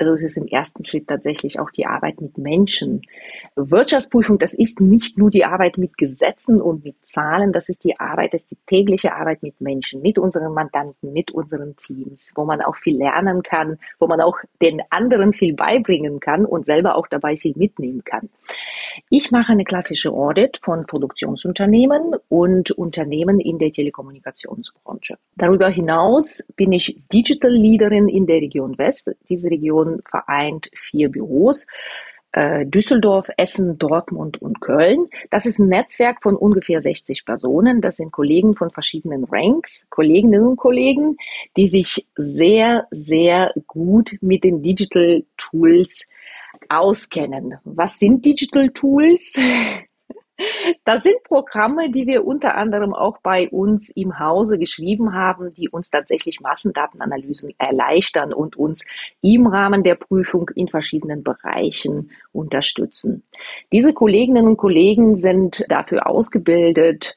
Also 0.00 0.14
es 0.14 0.22
ist 0.22 0.38
im 0.38 0.46
ersten 0.46 0.82
Schritt 0.86 1.08
tatsächlich 1.08 1.60
auch 1.60 1.70
die 1.70 1.84
Arbeit 1.84 2.22
mit 2.22 2.38
Menschen. 2.38 3.02
Wirtschaftsprüfung, 3.54 4.38
das 4.38 4.54
ist 4.54 4.80
nicht 4.80 5.18
nur 5.18 5.28
die 5.28 5.44
Arbeit 5.44 5.76
mit 5.76 5.98
Gesetzen 5.98 6.62
und 6.62 6.84
mit 6.84 6.96
Zahlen, 7.06 7.52
das 7.52 7.68
ist 7.68 7.84
die 7.84 8.00
Arbeit, 8.00 8.32
das 8.32 8.42
ist 8.42 8.50
die 8.50 8.58
tägliche 8.66 9.12
Arbeit 9.14 9.42
mit 9.42 9.60
Menschen, 9.60 10.00
mit 10.00 10.18
unseren 10.18 10.54
Mandanten, 10.54 11.12
mit 11.12 11.32
unseren 11.32 11.76
Teams, 11.76 12.32
wo 12.34 12.46
man 12.46 12.62
auch 12.62 12.76
viel 12.76 12.96
lernen 12.96 13.42
kann, 13.42 13.78
wo 13.98 14.06
man 14.06 14.22
auch 14.22 14.38
den 14.62 14.80
anderen 14.88 15.34
viel 15.34 15.52
beibringen 15.52 16.18
kann 16.18 16.46
und 16.46 16.64
selber 16.64 16.96
auch 16.96 17.06
dabei 17.06 17.36
viel 17.36 17.52
mitnehmen 17.54 18.02
kann. 18.02 18.30
Ich 19.10 19.30
mache 19.30 19.52
eine 19.52 19.64
klassische 19.64 20.12
Audit 20.12 20.60
von 20.62 20.86
Produktionsunternehmen 20.86 22.14
und 22.28 22.70
Unternehmen 22.70 23.38
in 23.38 23.58
der 23.58 23.72
Telekommunikationsbranche. 23.72 25.16
Darüber 25.36 25.68
hinaus 25.68 26.44
bin 26.56 26.72
ich 26.72 26.96
Digital 27.12 27.52
Leaderin 27.52 28.08
in 28.08 28.26
der 28.26 28.38
Region 28.38 28.78
West. 28.78 29.10
Diese 29.28 29.50
Region 29.50 29.89
vereint 30.08 30.70
vier 30.74 31.10
Büros. 31.10 31.66
Äh, 32.32 32.64
Düsseldorf, 32.64 33.28
Essen, 33.36 33.76
Dortmund 33.78 34.40
und 34.40 34.60
Köln. 34.60 35.08
Das 35.30 35.46
ist 35.46 35.58
ein 35.58 35.68
Netzwerk 35.68 36.22
von 36.22 36.36
ungefähr 36.36 36.80
60 36.80 37.24
Personen. 37.24 37.80
Das 37.80 37.96
sind 37.96 38.12
Kollegen 38.12 38.54
von 38.54 38.70
verschiedenen 38.70 39.24
Ranks, 39.24 39.84
Kolleginnen 39.90 40.46
und 40.46 40.56
Kollegen, 40.56 41.16
die 41.56 41.66
sich 41.66 42.06
sehr, 42.14 42.86
sehr 42.92 43.52
gut 43.66 44.16
mit 44.20 44.44
den 44.44 44.62
Digital 44.62 45.24
Tools 45.36 46.06
auskennen. 46.68 47.56
Was 47.64 47.98
sind 47.98 48.24
Digital 48.24 48.68
Tools? 48.70 49.34
Das 50.84 51.02
sind 51.02 51.22
Programme, 51.24 51.90
die 51.90 52.06
wir 52.06 52.24
unter 52.24 52.54
anderem 52.54 52.94
auch 52.94 53.18
bei 53.18 53.48
uns 53.48 53.90
im 53.90 54.18
Hause 54.18 54.58
geschrieben 54.58 55.14
haben, 55.14 55.54
die 55.54 55.68
uns 55.68 55.90
tatsächlich 55.90 56.40
Massendatenanalysen 56.40 57.54
erleichtern 57.58 58.32
und 58.32 58.56
uns 58.56 58.84
im 59.20 59.46
Rahmen 59.46 59.82
der 59.82 59.94
Prüfung 59.94 60.50
in 60.54 60.68
verschiedenen 60.68 61.22
Bereichen 61.22 62.10
unterstützen. 62.32 63.24
Diese 63.72 63.92
Kolleginnen 63.92 64.46
und 64.46 64.56
Kollegen 64.56 65.16
sind 65.16 65.64
dafür 65.68 66.06
ausgebildet, 66.06 67.14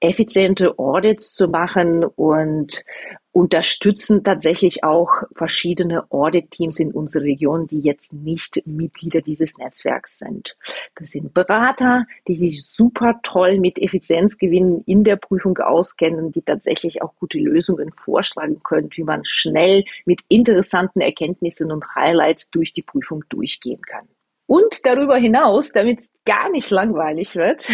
effiziente 0.00 0.78
Audits 0.78 1.34
zu 1.34 1.48
machen 1.48 2.04
und 2.04 2.84
unterstützen 3.32 4.22
tatsächlich 4.22 4.84
auch 4.84 5.08
verschiedene 5.32 6.04
Audit-Teams 6.10 6.78
in 6.80 6.92
unserer 6.92 7.24
Region, 7.24 7.66
die 7.66 7.80
jetzt 7.80 8.12
nicht 8.12 8.66
Mitglieder 8.66 9.22
dieses 9.22 9.56
Netzwerks 9.56 10.18
sind. 10.18 10.56
Das 10.96 11.12
sind 11.12 11.32
Berater, 11.32 12.06
die 12.28 12.36
sich 12.36 12.64
super 12.64 13.20
toll 13.22 13.58
mit 13.58 13.78
Effizienzgewinnen 13.78 14.82
in 14.86 15.02
der 15.02 15.16
Prüfung 15.16 15.56
auskennen, 15.58 16.30
die 16.32 16.42
tatsächlich 16.42 17.00
auch 17.02 17.14
gute 17.18 17.38
Lösungen 17.38 17.90
vorschlagen 17.92 18.62
können, 18.62 18.90
wie 18.92 19.04
man 19.04 19.24
schnell 19.24 19.84
mit 20.04 20.20
interessanten 20.28 21.00
Erkenntnissen 21.00 21.72
und 21.72 21.94
Highlights 21.94 22.50
durch 22.50 22.74
die 22.74 22.82
Prüfung 22.82 23.24
durchgehen 23.30 23.80
kann. 23.80 24.06
Und 24.46 24.84
darüber 24.84 25.16
hinaus, 25.16 25.72
damit 25.72 26.00
es 26.00 26.12
gar 26.26 26.50
nicht 26.50 26.68
langweilig 26.68 27.36
wird, 27.36 27.64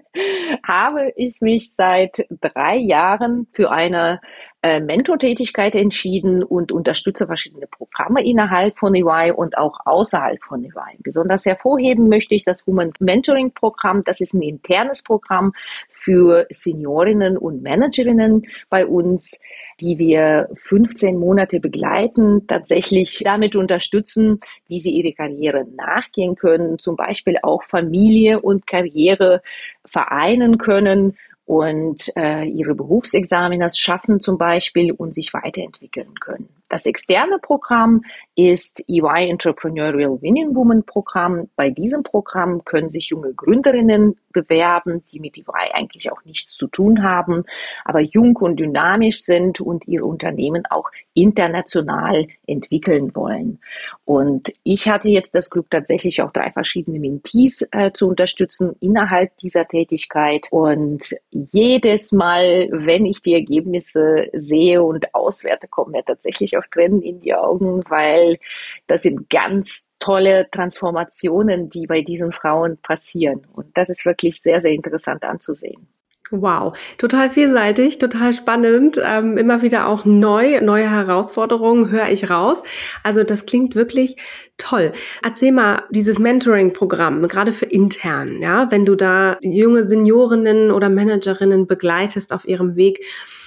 habe 0.66 1.12
ich 1.16 1.42
mich 1.42 1.74
seit 1.74 2.26
drei 2.40 2.76
Jahren 2.76 3.46
für 3.52 3.70
eine 3.70 4.20
äh, 4.64 4.80
Mentortätigkeit 4.80 5.74
entschieden 5.74 6.42
und 6.42 6.72
unterstütze 6.72 7.26
verschiedene 7.26 7.66
Programme 7.66 8.24
innerhalb 8.24 8.78
von 8.78 8.94
EY 8.94 9.30
und 9.30 9.58
auch 9.58 9.78
außerhalb 9.84 10.42
von 10.42 10.64
EY. 10.64 11.00
Besonders 11.02 11.44
hervorheben 11.44 12.08
möchte 12.08 12.34
ich 12.34 12.44
das 12.44 12.66
Women 12.66 12.94
Mentoring 12.98 13.52
Programm. 13.52 14.04
Das 14.04 14.22
ist 14.22 14.32
ein 14.32 14.40
internes 14.40 15.02
Programm 15.02 15.52
für 15.90 16.46
Seniorinnen 16.48 17.36
und 17.36 17.62
Managerinnen 17.62 18.46
bei 18.70 18.86
uns, 18.86 19.38
die 19.80 19.98
wir 19.98 20.48
15 20.54 21.18
Monate 21.18 21.60
begleiten, 21.60 22.46
tatsächlich 22.46 23.20
damit 23.22 23.56
unterstützen, 23.56 24.40
wie 24.66 24.80
sie 24.80 24.92
ihre 24.92 25.12
Karriere 25.12 25.66
nachgehen 25.76 26.36
können, 26.36 26.78
zum 26.78 26.96
Beispiel 26.96 27.36
auch 27.42 27.64
Familie 27.64 28.40
und 28.40 28.66
Karriere 28.66 29.42
vereinen 29.84 30.56
können 30.56 31.18
und 31.46 32.10
äh, 32.16 32.44
ihre 32.44 32.74
Berufsexaminas 32.74 33.78
schaffen 33.78 34.20
zum 34.20 34.38
Beispiel 34.38 34.92
und 34.92 35.14
sich 35.14 35.32
weiterentwickeln 35.34 36.14
können. 36.20 36.48
Das 36.74 36.86
externe 36.86 37.38
Programm 37.38 38.02
ist 38.34 38.82
EY 38.88 39.30
Entrepreneurial 39.30 40.20
Winning 40.20 40.56
Woman 40.56 40.82
Programm. 40.82 41.48
Bei 41.54 41.70
diesem 41.70 42.02
Programm 42.02 42.64
können 42.64 42.90
sich 42.90 43.10
junge 43.10 43.32
Gründerinnen 43.32 44.16
bewerben, 44.32 45.04
die 45.12 45.20
mit 45.20 45.38
EY 45.38 45.70
eigentlich 45.72 46.10
auch 46.10 46.24
nichts 46.24 46.52
zu 46.54 46.66
tun 46.66 47.04
haben, 47.04 47.44
aber 47.84 48.00
jung 48.00 48.34
und 48.38 48.58
dynamisch 48.58 49.22
sind 49.22 49.60
und 49.60 49.86
ihre 49.86 50.04
Unternehmen 50.04 50.66
auch 50.68 50.90
international 51.14 52.26
entwickeln 52.48 53.14
wollen. 53.14 53.60
Und 54.04 54.52
ich 54.64 54.88
hatte 54.88 55.08
jetzt 55.08 55.34
das 55.34 55.48
Glück, 55.48 55.70
tatsächlich 55.70 56.20
auch 56.20 56.32
drei 56.32 56.50
verschiedene 56.50 56.98
Mentees 56.98 57.66
äh, 57.70 57.92
zu 57.92 58.08
unterstützen 58.08 58.74
innerhalb 58.80 59.36
dieser 59.38 59.66
Tätigkeit. 59.66 60.48
Und 60.50 61.14
jedes 61.30 62.10
Mal, 62.10 62.68
wenn 62.72 63.06
ich 63.06 63.22
die 63.22 63.34
Ergebnisse 63.34 64.28
sehe 64.32 64.82
und 64.82 65.14
auswerte, 65.14 65.68
kommen 65.68 65.92
mir 65.92 66.04
tatsächlich 66.04 66.58
auch 66.58 66.63
Tränen 66.70 67.02
in 67.02 67.20
die 67.20 67.34
Augen, 67.34 67.82
weil 67.88 68.38
das 68.86 69.02
sind 69.02 69.30
ganz 69.30 69.86
tolle 69.98 70.48
Transformationen, 70.50 71.70
die 71.70 71.86
bei 71.86 72.02
diesen 72.02 72.32
Frauen 72.32 72.76
passieren. 72.78 73.46
Und 73.52 73.76
das 73.76 73.88
ist 73.88 74.04
wirklich 74.04 74.42
sehr, 74.42 74.60
sehr 74.60 74.72
interessant 74.72 75.24
anzusehen. 75.24 75.88
Wow, 76.30 76.76
total 76.96 77.28
vielseitig, 77.28 77.98
total 77.98 78.32
spannend, 78.32 78.98
ähm, 79.04 79.36
immer 79.36 79.60
wieder 79.60 79.86
auch 79.86 80.06
neu, 80.06 80.60
neue 80.62 80.90
Herausforderungen 80.90 81.90
höre 81.90 82.08
ich 82.08 82.30
raus. 82.30 82.62
Also 83.02 83.24
das 83.24 83.44
klingt 83.44 83.74
wirklich 83.74 84.16
toll. 84.56 84.92
Erzähl 85.22 85.52
mal 85.52 85.82
dieses 85.90 86.18
Mentoring-Programm, 86.18 87.28
gerade 87.28 87.52
für 87.52 87.66
intern, 87.66 88.40
ja, 88.40 88.70
wenn 88.70 88.86
du 88.86 88.94
da 88.94 89.36
junge 89.42 89.86
Seniorinnen 89.86 90.70
oder 90.70 90.88
Managerinnen 90.88 91.66
begleitest 91.66 92.32
auf 92.32 92.46
ihrem 92.48 92.74
Weg 92.74 93.04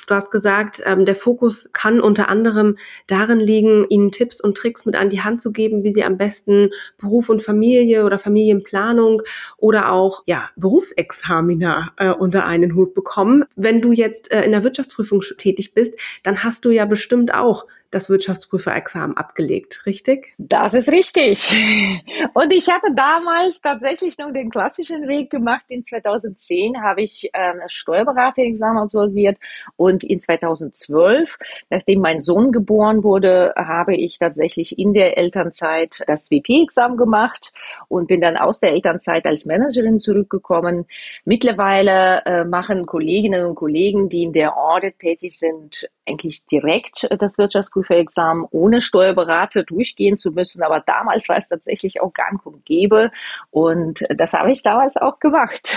Du 0.07 0.15
hast 0.15 0.31
gesagt, 0.31 0.81
ähm, 0.85 1.05
der 1.05 1.15
Fokus 1.15 1.69
kann 1.73 1.99
unter 1.99 2.29
anderem 2.29 2.77
darin 3.07 3.39
liegen, 3.39 3.85
ihnen 3.89 4.11
Tipps 4.11 4.41
und 4.41 4.57
Tricks 4.57 4.85
mit 4.85 4.95
an 4.95 5.09
die 5.09 5.21
Hand 5.21 5.41
zu 5.41 5.51
geben, 5.51 5.83
wie 5.83 5.91
sie 5.91 6.03
am 6.03 6.17
besten 6.17 6.69
Beruf 6.97 7.29
und 7.29 7.43
Familie 7.43 8.05
oder 8.05 8.17
Familienplanung 8.17 9.21
oder 9.57 9.91
auch 9.91 10.23
ja, 10.25 10.49
Berufsexamina 10.55 11.91
äh, 11.97 12.09
unter 12.09 12.45
einen 12.45 12.73
Hut 12.73 12.95
bekommen. 12.95 13.43
Wenn 13.55 13.81
du 13.81 13.91
jetzt 13.91 14.31
äh, 14.31 14.43
in 14.43 14.53
der 14.53 14.63
Wirtschaftsprüfung 14.63 15.21
tätig 15.37 15.73
bist, 15.73 15.95
dann 16.23 16.43
hast 16.43 16.63
du 16.63 16.71
ja 16.71 16.85
bestimmt 16.85 17.33
auch 17.33 17.65
das 17.91 18.09
Wirtschaftsprüferexamen 18.09 19.15
abgelegt, 19.17 19.85
richtig? 19.85 20.33
Das 20.37 20.73
ist 20.73 20.89
richtig. 20.89 21.41
Und 22.33 22.51
ich 22.51 22.69
hatte 22.69 22.93
damals 22.93 23.61
tatsächlich 23.61 24.17
noch 24.17 24.31
den 24.31 24.49
klassischen 24.49 25.07
Weg 25.07 25.29
gemacht. 25.29 25.65
In 25.69 25.85
2010 25.85 26.81
habe 26.81 27.01
ich 27.01 27.29
ähm, 27.33 27.59
das 27.61 27.73
Steuerberaterexamen 27.73 28.83
absolviert 28.83 29.37
und 29.75 30.03
in 30.03 30.19
2012, 30.19 31.37
nachdem 31.69 32.01
mein 32.01 32.21
Sohn 32.21 32.51
geboren 32.51 33.03
wurde, 33.03 33.53
habe 33.55 33.95
ich 33.95 34.19
tatsächlich 34.19 34.77
in 34.77 34.93
der 34.93 35.17
Elternzeit 35.17 36.03
das 36.07 36.29
WP-Examen 36.31 36.97
gemacht 36.97 37.53
und 37.87 38.07
bin 38.07 38.21
dann 38.21 38.37
aus 38.37 38.59
der 38.59 38.71
Elternzeit 38.71 39.25
als 39.25 39.45
Managerin 39.45 39.99
zurückgekommen. 39.99 40.85
Mittlerweile 41.25 42.23
äh, 42.25 42.45
machen 42.45 42.85
Kolleginnen 42.85 43.45
und 43.45 43.55
Kollegen, 43.55 44.09
die 44.09 44.23
in 44.23 44.33
der 44.33 44.57
Audit 44.57 44.99
tätig 44.99 45.37
sind, 45.37 45.89
eigentlich 46.05 46.45
direkt 46.45 47.07
das 47.19 47.37
Wirtschaftsprüferexamen 47.37 47.76
ohne 48.51 48.81
Steuerberater 48.81 49.63
durchgehen 49.63 50.17
zu 50.17 50.31
müssen. 50.31 50.63
Aber 50.63 50.81
damals 50.81 51.27
war 51.29 51.37
es 51.37 51.47
tatsächlich 51.47 52.01
auch 52.01 52.13
gang 52.13 52.45
und 52.45 52.65
gäbe. 52.65 53.11
Und 53.51 54.03
das 54.09 54.33
habe 54.33 54.51
ich 54.51 54.63
damals 54.63 54.97
auch 54.97 55.19
gemacht. 55.19 55.75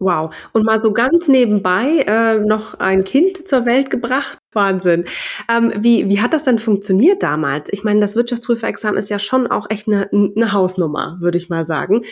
Wow. 0.00 0.32
Und 0.52 0.64
mal 0.64 0.80
so 0.80 0.92
ganz 0.92 1.26
nebenbei 1.26 2.04
äh, 2.06 2.38
noch 2.38 2.74
ein 2.74 3.02
Kind 3.02 3.48
zur 3.48 3.66
Welt 3.66 3.90
gebracht. 3.90 4.38
Wahnsinn. 4.52 5.06
Ähm, 5.50 5.72
wie, 5.76 6.08
wie 6.08 6.20
hat 6.20 6.32
das 6.32 6.44
denn 6.44 6.60
funktioniert 6.60 7.24
damals? 7.24 7.68
Ich 7.72 7.82
meine, 7.82 7.98
das 7.98 8.14
Wirtschaftsprüferexamen 8.14 8.96
ist 8.96 9.08
ja 9.08 9.18
schon 9.18 9.48
auch 9.48 9.66
echt 9.70 9.88
eine, 9.88 10.08
eine 10.12 10.52
Hausnummer, 10.52 11.16
würde 11.20 11.36
ich 11.36 11.48
mal 11.48 11.66
sagen. 11.66 12.04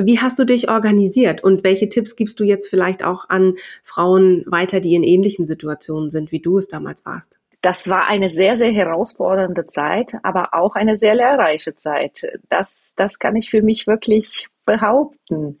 Wie 0.00 0.20
hast 0.20 0.38
du 0.38 0.44
dich 0.44 0.70
organisiert 0.70 1.42
und 1.42 1.64
welche 1.64 1.88
Tipps 1.88 2.14
gibst 2.14 2.38
du 2.38 2.44
jetzt 2.44 2.68
vielleicht 2.68 3.04
auch 3.04 3.28
an 3.28 3.56
Frauen 3.82 4.44
weiter, 4.46 4.78
die 4.78 4.94
in 4.94 5.02
ähnlichen 5.02 5.44
Situationen 5.44 6.10
sind, 6.10 6.30
wie 6.30 6.40
du 6.40 6.58
es 6.58 6.68
damals 6.68 7.04
warst? 7.04 7.41
Das 7.62 7.88
war 7.88 8.08
eine 8.08 8.28
sehr, 8.28 8.56
sehr 8.56 8.72
herausfordernde 8.72 9.66
Zeit, 9.68 10.16
aber 10.24 10.52
auch 10.52 10.74
eine 10.74 10.96
sehr 10.96 11.14
lehrreiche 11.14 11.76
Zeit. 11.76 12.26
Das, 12.48 12.92
das 12.96 13.18
kann 13.18 13.36
ich 13.36 13.50
für 13.50 13.62
mich 13.62 13.86
wirklich 13.86 14.48
behaupten. 14.64 15.58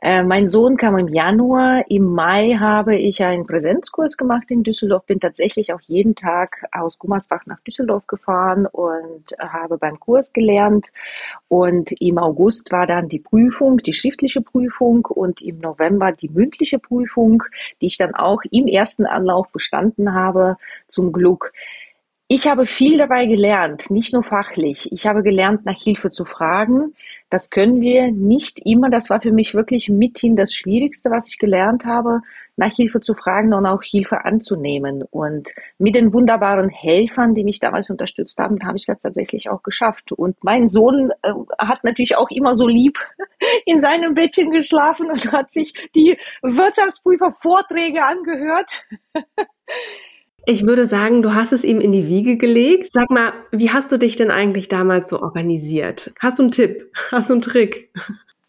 Äh, 0.00 0.22
mein 0.22 0.48
Sohn 0.48 0.76
kam 0.76 0.96
im 0.98 1.08
Januar. 1.08 1.84
Im 1.88 2.04
Mai 2.12 2.56
habe 2.58 2.96
ich 2.96 3.22
einen 3.22 3.46
Präsenzkurs 3.46 4.16
gemacht 4.16 4.50
in 4.50 4.62
Düsseldorf. 4.62 5.04
Bin 5.06 5.20
tatsächlich 5.20 5.72
auch 5.72 5.80
jeden 5.82 6.14
Tag 6.14 6.64
aus 6.72 6.98
Gummersbach 6.98 7.46
nach 7.46 7.60
Düsseldorf 7.60 8.06
gefahren 8.06 8.66
und 8.66 9.34
habe 9.38 9.78
beim 9.78 9.98
Kurs 9.98 10.32
gelernt. 10.32 10.88
Und 11.48 11.92
im 12.00 12.18
August 12.18 12.72
war 12.72 12.86
dann 12.86 13.08
die 13.08 13.18
Prüfung, 13.18 13.78
die 13.78 13.94
schriftliche 13.94 14.40
Prüfung 14.40 15.04
und 15.06 15.42
im 15.42 15.58
November 15.58 16.12
die 16.12 16.28
mündliche 16.28 16.78
Prüfung, 16.78 17.42
die 17.80 17.86
ich 17.86 17.98
dann 17.98 18.14
auch 18.14 18.42
im 18.50 18.66
ersten 18.66 19.06
Anlauf 19.06 19.50
bestanden 19.52 20.14
habe. 20.14 20.56
Zum 20.86 21.12
Glück. 21.12 21.52
Ich 22.30 22.46
habe 22.46 22.66
viel 22.66 22.98
dabei 22.98 23.24
gelernt, 23.24 23.90
nicht 23.90 24.12
nur 24.12 24.22
fachlich. 24.22 24.92
Ich 24.92 25.06
habe 25.06 25.22
gelernt, 25.22 25.64
nach 25.64 25.80
Hilfe 25.82 26.10
zu 26.10 26.26
fragen. 26.26 26.94
Das 27.30 27.48
können 27.48 27.80
wir 27.80 28.12
nicht 28.12 28.60
immer. 28.66 28.90
Das 28.90 29.08
war 29.08 29.22
für 29.22 29.32
mich 29.32 29.54
wirklich 29.54 29.88
mithin 29.88 30.36
das 30.36 30.52
Schwierigste, 30.52 31.10
was 31.10 31.26
ich 31.28 31.38
gelernt 31.38 31.86
habe, 31.86 32.20
nach 32.56 32.70
Hilfe 32.70 33.00
zu 33.00 33.14
fragen 33.14 33.54
und 33.54 33.64
auch 33.64 33.82
Hilfe 33.82 34.26
anzunehmen. 34.26 35.04
Und 35.10 35.54
mit 35.78 35.94
den 35.94 36.12
wunderbaren 36.12 36.68
Helfern, 36.68 37.34
die 37.34 37.44
mich 37.44 37.60
damals 37.60 37.88
unterstützt 37.88 38.36
haben, 38.36 38.58
habe 38.62 38.76
ich 38.76 38.84
das 38.84 39.00
tatsächlich 39.00 39.48
auch 39.48 39.62
geschafft. 39.62 40.12
Und 40.12 40.36
mein 40.44 40.68
Sohn 40.68 41.10
äh, 41.22 41.32
hat 41.58 41.82
natürlich 41.82 42.18
auch 42.18 42.28
immer 42.28 42.54
so 42.54 42.68
lieb 42.68 42.98
in 43.64 43.80
seinem 43.80 44.12
Bettchen 44.12 44.50
geschlafen 44.50 45.10
und 45.10 45.32
hat 45.32 45.50
sich 45.54 45.72
die 45.94 46.18
Wirtschaftsprüfer-Vorträge 46.42 48.04
angehört. 48.04 48.86
Ich 50.50 50.64
würde 50.66 50.86
sagen, 50.86 51.20
du 51.20 51.34
hast 51.34 51.52
es 51.52 51.62
ihm 51.62 51.78
in 51.78 51.92
die 51.92 52.08
Wiege 52.08 52.38
gelegt. 52.38 52.90
Sag 52.90 53.10
mal, 53.10 53.34
wie 53.52 53.68
hast 53.68 53.92
du 53.92 53.98
dich 53.98 54.16
denn 54.16 54.30
eigentlich 54.30 54.68
damals 54.68 55.10
so 55.10 55.20
organisiert? 55.20 56.10
Hast 56.20 56.38
du 56.38 56.44
einen 56.44 56.50
Tipp? 56.50 56.90
Hast 57.12 57.28
du 57.28 57.34
einen 57.34 57.42
Trick? 57.42 57.92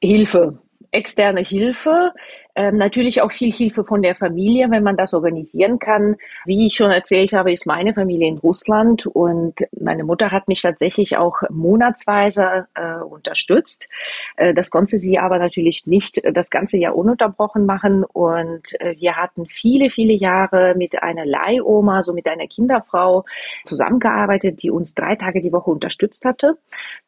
Hilfe, 0.01 0.59
externe 0.91 1.41
Hilfe. 1.41 2.13
Ähm, 2.59 2.75
natürlich 2.75 3.21
auch 3.21 3.31
viel 3.31 3.53
Hilfe 3.53 3.85
von 3.85 4.01
der 4.01 4.15
Familie, 4.15 4.69
wenn 4.69 4.83
man 4.83 4.97
das 4.97 5.13
organisieren 5.13 5.79
kann. 5.79 6.17
Wie 6.43 6.67
ich 6.67 6.73
schon 6.73 6.91
erzählt 6.91 7.31
habe, 7.31 7.53
ist 7.53 7.65
meine 7.65 7.93
Familie 7.93 8.27
in 8.27 8.37
Russland 8.37 9.05
und 9.05 9.61
meine 9.79 10.03
Mutter 10.03 10.29
hat 10.31 10.49
mich 10.49 10.61
tatsächlich 10.61 11.15
auch 11.15 11.37
monatsweise 11.49 12.67
äh, 12.75 12.95
unterstützt. 12.95 13.87
Äh, 14.35 14.53
das 14.53 14.71
konnte 14.71 14.99
sie 14.99 15.19
aber 15.19 15.39
natürlich 15.39 15.87
nicht 15.87 16.21
das 16.33 16.49
ganze 16.49 16.77
Jahr 16.77 16.97
ununterbrochen 16.97 17.65
machen 17.65 18.03
und 18.03 18.77
äh, 18.81 18.93
wir 18.99 19.15
hatten 19.15 19.45
viele, 19.45 19.89
viele 19.89 20.11
Jahre 20.11 20.75
mit 20.75 21.01
einer 21.01 21.25
Leihoma, 21.25 22.03
so 22.03 22.11
mit 22.11 22.27
einer 22.27 22.47
Kinderfrau 22.47 23.23
zusammengearbeitet, 23.63 24.61
die 24.63 24.69
uns 24.69 24.93
drei 24.93 25.15
Tage 25.15 25.41
die 25.41 25.53
Woche 25.53 25.71
unterstützt 25.71 26.25
hatte. 26.25 26.57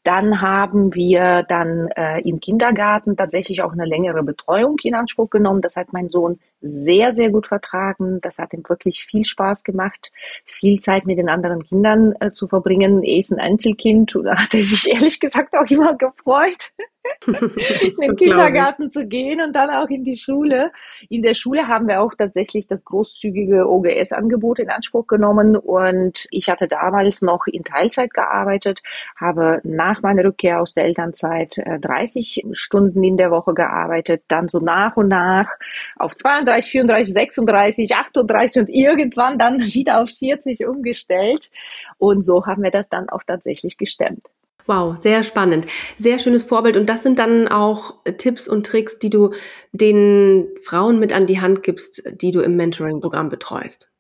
Dann 0.04 0.40
haben 0.40 0.96
wir 0.96 1.44
dann 1.44 1.90
äh, 1.98 2.22
im 2.22 2.40
Kindergarten 2.40 3.18
tatsächlich 3.18 3.62
auch 3.62 3.74
eine 3.74 3.86
längere 3.86 4.24
Betreuung 4.24 4.78
in 4.82 4.96
Anspruch 4.96 5.30
genommen 5.30 5.41
genommen. 5.42 5.62
Das 5.62 5.76
hat 5.76 5.92
mein 5.92 6.10
Sohn 6.10 6.40
sehr, 6.62 7.14
sehr 7.14 7.30
gut 7.30 7.48
vertragen. 7.48 8.20
Das 8.22 8.38
hat 8.38 8.54
ihm 8.54 8.64
wirklich 8.68 9.06
viel 9.06 9.26
Spaß 9.26 9.64
gemacht, 9.64 10.12
viel 10.46 10.80
Zeit 10.80 11.06
mit 11.06 11.18
den 11.18 11.30
anderen 11.30 11.64
Kindern 11.64 12.14
äh, 12.20 12.32
zu 12.32 12.48
verbringen. 12.48 13.04
Er 13.04 13.18
ist 13.18 13.32
ein 13.32 13.40
Einzelkind 13.40 14.16
da 14.24 14.36
hat 14.36 14.54
er 14.54 14.64
sich 14.64 14.90
ehrlich 14.94 15.20
gesagt 15.20 15.56
auch 15.56 15.70
immer 15.70 15.96
gefreut, 15.96 16.72
in 17.28 17.96
den 18.00 18.16
Kindergarten 18.16 18.92
zu 18.92 19.06
gehen 19.06 19.42
und 19.42 19.56
dann 19.56 19.70
auch 19.70 19.90
in 19.90 20.04
die 20.04 20.18
Schule. 20.18 20.72
In 21.10 21.22
der 21.22 21.34
Schule 21.34 21.68
haben 21.68 21.88
wir 21.88 22.02
auch 22.02 22.14
tatsächlich 22.16 22.68
das 22.68 22.84
großzügige 22.84 23.68
OGS-Angebot 23.68 24.60
in 24.60 24.70
Anspruch 24.70 25.08
genommen 25.08 25.56
und 25.56 26.28
ich 26.32 26.50
hatte 26.50 26.68
damals 26.68 27.22
noch 27.22 27.48
in 27.48 27.64
Teilzeit 27.64 28.14
gearbeitet, 28.14 28.82
habe 29.16 29.62
nach 29.64 30.02
meiner 30.02 30.24
Rückkehr 30.24 30.62
aus 30.62 30.74
der 30.74 30.86
Elternzeit 30.86 31.62
30 31.82 32.44
äh, 32.44 32.48
Stunden 32.54 33.04
in 33.04 33.18
der 33.18 33.32
Woche 33.32 33.54
gearbeitet, 33.54 34.24
dann 34.28 34.48
so 34.48 34.60
nach 34.60 34.98
und 34.98 35.08
nach 35.08 35.50
auf 35.98 36.16
32, 36.16 36.72
34, 36.72 37.14
36, 37.14 37.96
38 37.96 38.62
und 38.62 38.70
irgendwann 38.70 39.38
dann 39.38 39.60
wieder 39.60 40.02
auf 40.02 40.10
40 40.10 40.66
umgestellt 40.66 41.50
und 41.98 42.24
so 42.24 42.46
haben 42.46 42.64
wir 42.64 42.72
das 42.72 42.90
dann 42.90 43.10
auch 43.10 43.24
tatsächlich 43.24 43.78
gestemmt. 43.78 44.28
Wow, 44.66 44.98
sehr 45.02 45.24
spannend. 45.24 45.68
Sehr 45.98 46.20
schönes 46.20 46.44
Vorbild. 46.44 46.78
Und 46.78 46.88
das 46.88 47.04
sind 47.04 47.20
dann 47.20 47.48
auch 47.48 47.96
Tipps 48.18 48.48
und 48.48 48.66
Tricks, 48.66 49.00
die 49.00 49.10
du 49.10 49.32
den 49.72 50.48
Frauen 50.64 51.00
mit 51.00 51.14
an 51.14 51.28
die 51.28 51.42
Hand 51.42 51.64
gibst, 51.64 52.04
die 52.22 52.32
du 52.32 52.42
im 52.42 52.56
Mentoring-Programm 52.56 53.30
betreust. 53.30 53.92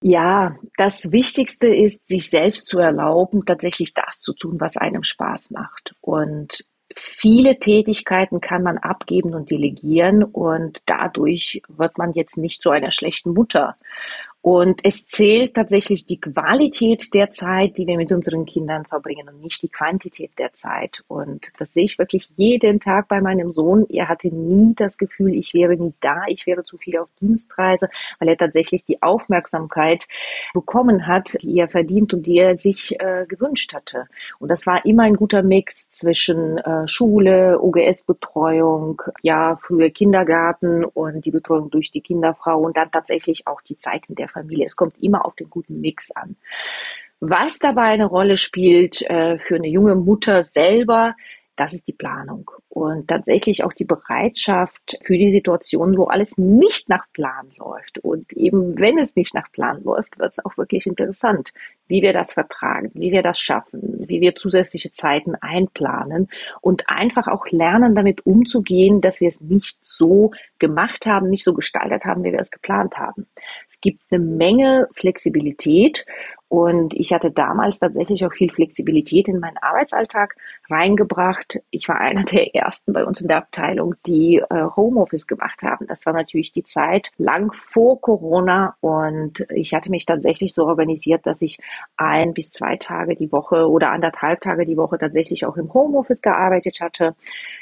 Ja, 0.00 0.56
das 0.76 1.10
Wichtigste 1.10 1.68
ist, 1.68 2.06
sich 2.06 2.30
selbst 2.30 2.68
zu 2.68 2.78
erlauben, 2.78 3.44
tatsächlich 3.44 3.94
das 3.94 4.20
zu 4.20 4.32
tun, 4.32 4.60
was 4.60 4.76
einem 4.76 5.02
Spaß 5.02 5.50
macht. 5.50 5.94
Und 6.00 6.64
viele 6.94 7.58
Tätigkeiten 7.58 8.40
kann 8.40 8.62
man 8.62 8.78
abgeben 8.78 9.34
und 9.34 9.50
delegieren 9.50 10.22
und 10.22 10.82
dadurch 10.86 11.62
wird 11.68 11.98
man 11.98 12.12
jetzt 12.12 12.38
nicht 12.38 12.62
zu 12.62 12.70
einer 12.70 12.92
schlechten 12.92 13.32
Mutter. 13.32 13.76
Und 14.40 14.80
es 14.84 15.06
zählt 15.06 15.54
tatsächlich 15.54 16.06
die 16.06 16.20
Qualität 16.20 17.12
der 17.12 17.30
Zeit, 17.30 17.76
die 17.76 17.86
wir 17.86 17.96
mit 17.96 18.12
unseren 18.12 18.46
Kindern 18.46 18.84
verbringen 18.84 19.28
und 19.28 19.42
nicht 19.42 19.62
die 19.62 19.68
Quantität 19.68 20.30
der 20.38 20.52
Zeit. 20.52 21.02
Und 21.08 21.50
das 21.58 21.72
sehe 21.72 21.84
ich 21.84 21.98
wirklich 21.98 22.30
jeden 22.36 22.78
Tag 22.78 23.08
bei 23.08 23.20
meinem 23.20 23.50
Sohn. 23.50 23.84
Er 23.88 24.08
hatte 24.08 24.28
nie 24.28 24.74
das 24.76 24.96
Gefühl, 24.96 25.34
ich 25.34 25.54
wäre 25.54 25.76
nie 25.76 25.92
da, 26.00 26.22
ich 26.28 26.46
wäre 26.46 26.62
zu 26.62 26.78
viel 26.78 26.98
auf 26.98 27.08
Dienstreise, 27.20 27.88
weil 28.20 28.28
er 28.28 28.36
tatsächlich 28.36 28.84
die 28.84 29.02
Aufmerksamkeit 29.02 30.06
bekommen 30.54 31.08
hat, 31.08 31.36
die 31.42 31.58
er 31.58 31.68
verdient 31.68 32.14
und 32.14 32.24
die 32.24 32.38
er 32.38 32.56
sich 32.56 32.98
äh, 33.00 33.26
gewünscht 33.26 33.74
hatte. 33.74 34.06
Und 34.38 34.50
das 34.50 34.66
war 34.66 34.84
immer 34.84 35.02
ein 35.02 35.16
guter 35.16 35.42
Mix 35.42 35.90
zwischen 35.90 36.58
äh, 36.58 36.86
Schule, 36.86 37.60
OGS-Betreuung, 37.60 39.02
ja, 39.22 39.56
früher 39.60 39.90
Kindergarten 39.90 40.84
und 40.84 41.24
die 41.24 41.32
Betreuung 41.32 41.70
durch 41.70 41.90
die 41.90 42.02
Kinderfrau 42.02 42.60
und 42.60 42.76
dann 42.76 42.90
tatsächlich 42.92 43.48
auch 43.48 43.60
die 43.62 43.78
Zeit 43.78 44.08
in 44.08 44.14
der 44.28 44.42
Familie. 44.42 44.66
Es 44.66 44.76
kommt 44.76 45.02
immer 45.02 45.24
auf 45.24 45.34
den 45.34 45.50
guten 45.50 45.80
Mix 45.80 46.10
an. 46.10 46.36
Was 47.20 47.58
dabei 47.58 47.88
eine 47.88 48.06
Rolle 48.06 48.36
spielt 48.36 49.02
äh, 49.02 49.38
für 49.38 49.56
eine 49.56 49.68
junge 49.68 49.96
Mutter 49.96 50.44
selber, 50.44 51.16
das 51.58 51.74
ist 51.74 51.88
die 51.88 51.92
Planung 51.92 52.50
und 52.68 53.08
tatsächlich 53.08 53.64
auch 53.64 53.72
die 53.72 53.84
Bereitschaft 53.84 54.96
für 55.02 55.18
die 55.18 55.28
Situation, 55.28 55.98
wo 55.98 56.04
alles 56.04 56.38
nicht 56.38 56.88
nach 56.88 57.04
Plan 57.12 57.50
läuft. 57.58 57.98
Und 57.98 58.32
eben 58.32 58.78
wenn 58.78 58.96
es 58.96 59.16
nicht 59.16 59.34
nach 59.34 59.50
Plan 59.50 59.82
läuft, 59.82 60.18
wird 60.20 60.30
es 60.30 60.44
auch 60.44 60.56
wirklich 60.56 60.86
interessant, 60.86 61.52
wie 61.88 62.00
wir 62.00 62.12
das 62.12 62.34
vertragen, 62.34 62.92
wie 62.94 63.10
wir 63.10 63.22
das 63.22 63.40
schaffen, 63.40 64.04
wie 64.06 64.20
wir 64.20 64.36
zusätzliche 64.36 64.92
Zeiten 64.92 65.34
einplanen 65.34 66.28
und 66.60 66.88
einfach 66.88 67.26
auch 67.26 67.46
lernen, 67.50 67.96
damit 67.96 68.24
umzugehen, 68.24 69.00
dass 69.00 69.20
wir 69.20 69.28
es 69.28 69.40
nicht 69.40 69.78
so 69.82 70.30
gemacht 70.60 71.06
haben, 71.06 71.28
nicht 71.28 71.44
so 71.44 71.54
gestaltet 71.54 72.04
haben, 72.04 72.22
wie 72.22 72.32
wir 72.32 72.40
es 72.40 72.52
geplant 72.52 72.98
haben. 72.98 73.26
Es 73.68 73.80
gibt 73.80 74.02
eine 74.10 74.22
Menge 74.22 74.86
Flexibilität 74.94 76.06
und 76.48 76.94
ich 76.94 77.12
hatte 77.12 77.30
damals 77.30 77.78
tatsächlich 77.78 78.24
auch 78.24 78.32
viel 78.32 78.50
Flexibilität 78.50 79.28
in 79.28 79.38
meinen 79.38 79.58
Arbeitsalltag 79.58 80.34
reingebracht. 80.70 81.60
Ich 81.70 81.88
war 81.88 82.00
einer 82.00 82.24
der 82.24 82.54
ersten 82.54 82.92
bei 82.92 83.04
uns 83.04 83.20
in 83.20 83.28
der 83.28 83.38
Abteilung, 83.38 83.94
die 84.06 84.36
äh, 84.36 84.64
Homeoffice 84.76 85.26
gemacht 85.26 85.62
haben. 85.62 85.86
Das 85.86 86.06
war 86.06 86.12
natürlich 86.12 86.52
die 86.52 86.64
Zeit 86.64 87.10
lang 87.16 87.52
vor 87.52 88.00
Corona 88.00 88.76
und 88.80 89.46
ich 89.50 89.74
hatte 89.74 89.90
mich 89.90 90.06
tatsächlich 90.06 90.54
so 90.54 90.66
organisiert, 90.66 91.26
dass 91.26 91.42
ich 91.42 91.58
ein 91.96 92.34
bis 92.34 92.50
zwei 92.50 92.76
Tage 92.76 93.16
die 93.16 93.32
Woche 93.32 93.68
oder 93.68 93.90
anderthalb 93.90 94.40
Tage 94.40 94.64
die 94.64 94.76
Woche 94.76 94.98
tatsächlich 94.98 95.46
auch 95.46 95.56
im 95.56 95.72
Homeoffice 95.72 96.22
gearbeitet 96.22 96.80
hatte. 96.80 97.14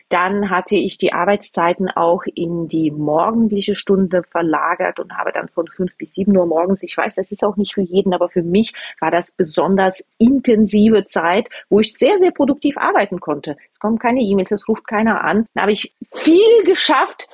Dann 0.08 0.50
hatte 0.50 0.76
ich 0.76 0.98
die 0.98 1.12
Arbeitszeiten 1.12 1.88
auch 1.90 2.22
in 2.32 2.68
die 2.68 2.90
morgendliche 2.90 3.74
Stunde 3.74 4.22
verlagert 4.22 5.00
und 5.00 5.16
habe 5.16 5.32
dann 5.32 5.48
von 5.48 5.66
fünf 5.66 5.96
bis 5.96 6.14
sieben 6.14 6.36
Uhr 6.36 6.46
morgens, 6.46 6.82
ich 6.82 6.96
weiß, 6.96 7.16
das 7.16 7.32
ist 7.32 7.44
auch 7.44 7.56
nicht 7.56 7.74
für 7.74 7.82
jeden, 7.82 8.14
aber 8.14 8.28
für 8.28 8.42
mich 8.42 8.72
war 9.00 9.10
das 9.10 9.32
besonders 9.32 10.04
intensive 10.18 11.06
Zeit, 11.06 11.48
wo 11.68 11.80
ich 11.80 11.92
sehr, 11.94 12.18
sehr 12.18 12.30
produktiv 12.30 12.76
arbeiten 12.96 13.20
konnte. 13.20 13.56
Es 13.70 13.78
kommen 13.78 13.98
keine 13.98 14.20
E-Mails, 14.20 14.50
es 14.50 14.68
ruft 14.68 14.86
keiner 14.86 15.22
an. 15.22 15.46
Da 15.54 15.62
habe 15.62 15.72
ich 15.72 15.94
viel 16.12 16.64
geschafft 16.64 17.28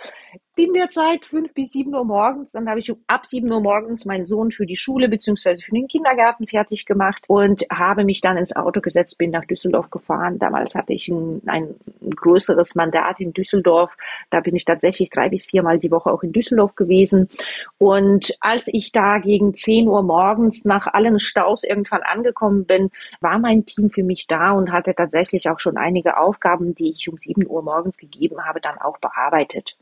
in 0.54 0.74
der 0.74 0.90
Zeit 0.90 1.24
fünf 1.24 1.54
bis 1.54 1.72
sieben 1.72 1.94
Uhr 1.94 2.04
morgens. 2.04 2.52
Dann 2.52 2.68
habe 2.68 2.78
ich 2.78 2.92
ab 3.06 3.24
sieben 3.24 3.50
Uhr 3.50 3.62
morgens 3.62 4.04
meinen 4.04 4.26
Sohn 4.26 4.50
für 4.50 4.66
die 4.66 4.76
Schule 4.76 5.08
beziehungsweise 5.08 5.62
für 5.62 5.70
den 5.70 5.88
Kindergarten 5.88 6.46
fertig 6.46 6.84
gemacht 6.84 7.24
und 7.26 7.64
habe 7.70 8.04
mich 8.04 8.20
dann 8.20 8.36
ins 8.36 8.54
Auto 8.54 8.82
gesetzt, 8.82 9.16
bin 9.16 9.30
nach 9.30 9.46
Düsseldorf 9.46 9.90
gefahren. 9.90 10.38
Damals 10.38 10.74
hatte 10.74 10.92
ich 10.92 11.08
ein, 11.08 11.40
ein 11.46 11.74
größeres 12.14 12.74
Mandat 12.74 13.20
in 13.20 13.32
Düsseldorf. 13.32 13.96
Da 14.28 14.40
bin 14.40 14.54
ich 14.54 14.66
tatsächlich 14.66 15.08
drei 15.08 15.30
bis 15.30 15.46
viermal 15.46 15.78
die 15.78 15.90
Woche 15.90 16.12
auch 16.12 16.22
in 16.22 16.32
Düsseldorf 16.32 16.74
gewesen. 16.74 17.30
Und 17.78 18.36
als 18.40 18.64
ich 18.66 18.92
da 18.92 19.18
gegen 19.18 19.54
zehn 19.54 19.88
Uhr 19.88 20.02
morgens 20.02 20.66
nach 20.66 20.86
allen 20.86 21.18
Staus 21.18 21.64
irgendwann 21.64 22.02
angekommen 22.02 22.66
bin, 22.66 22.90
war 23.20 23.38
mein 23.38 23.64
Team 23.64 23.88
für 23.88 24.02
mich 24.02 24.26
da 24.26 24.52
und 24.52 24.70
hatte 24.70 24.94
tatsächlich 24.94 25.48
auch 25.48 25.60
schon 25.60 25.78
einige 25.78 26.18
Aufgaben, 26.18 26.74
die 26.74 26.90
ich 26.90 27.08
um 27.08 27.16
sieben 27.16 27.46
Uhr 27.46 27.62
morgens 27.62 27.96
gegeben 27.96 28.44
habe, 28.44 28.60
dann 28.60 28.78
auch 28.78 28.98
bearbeitet. 28.98 29.76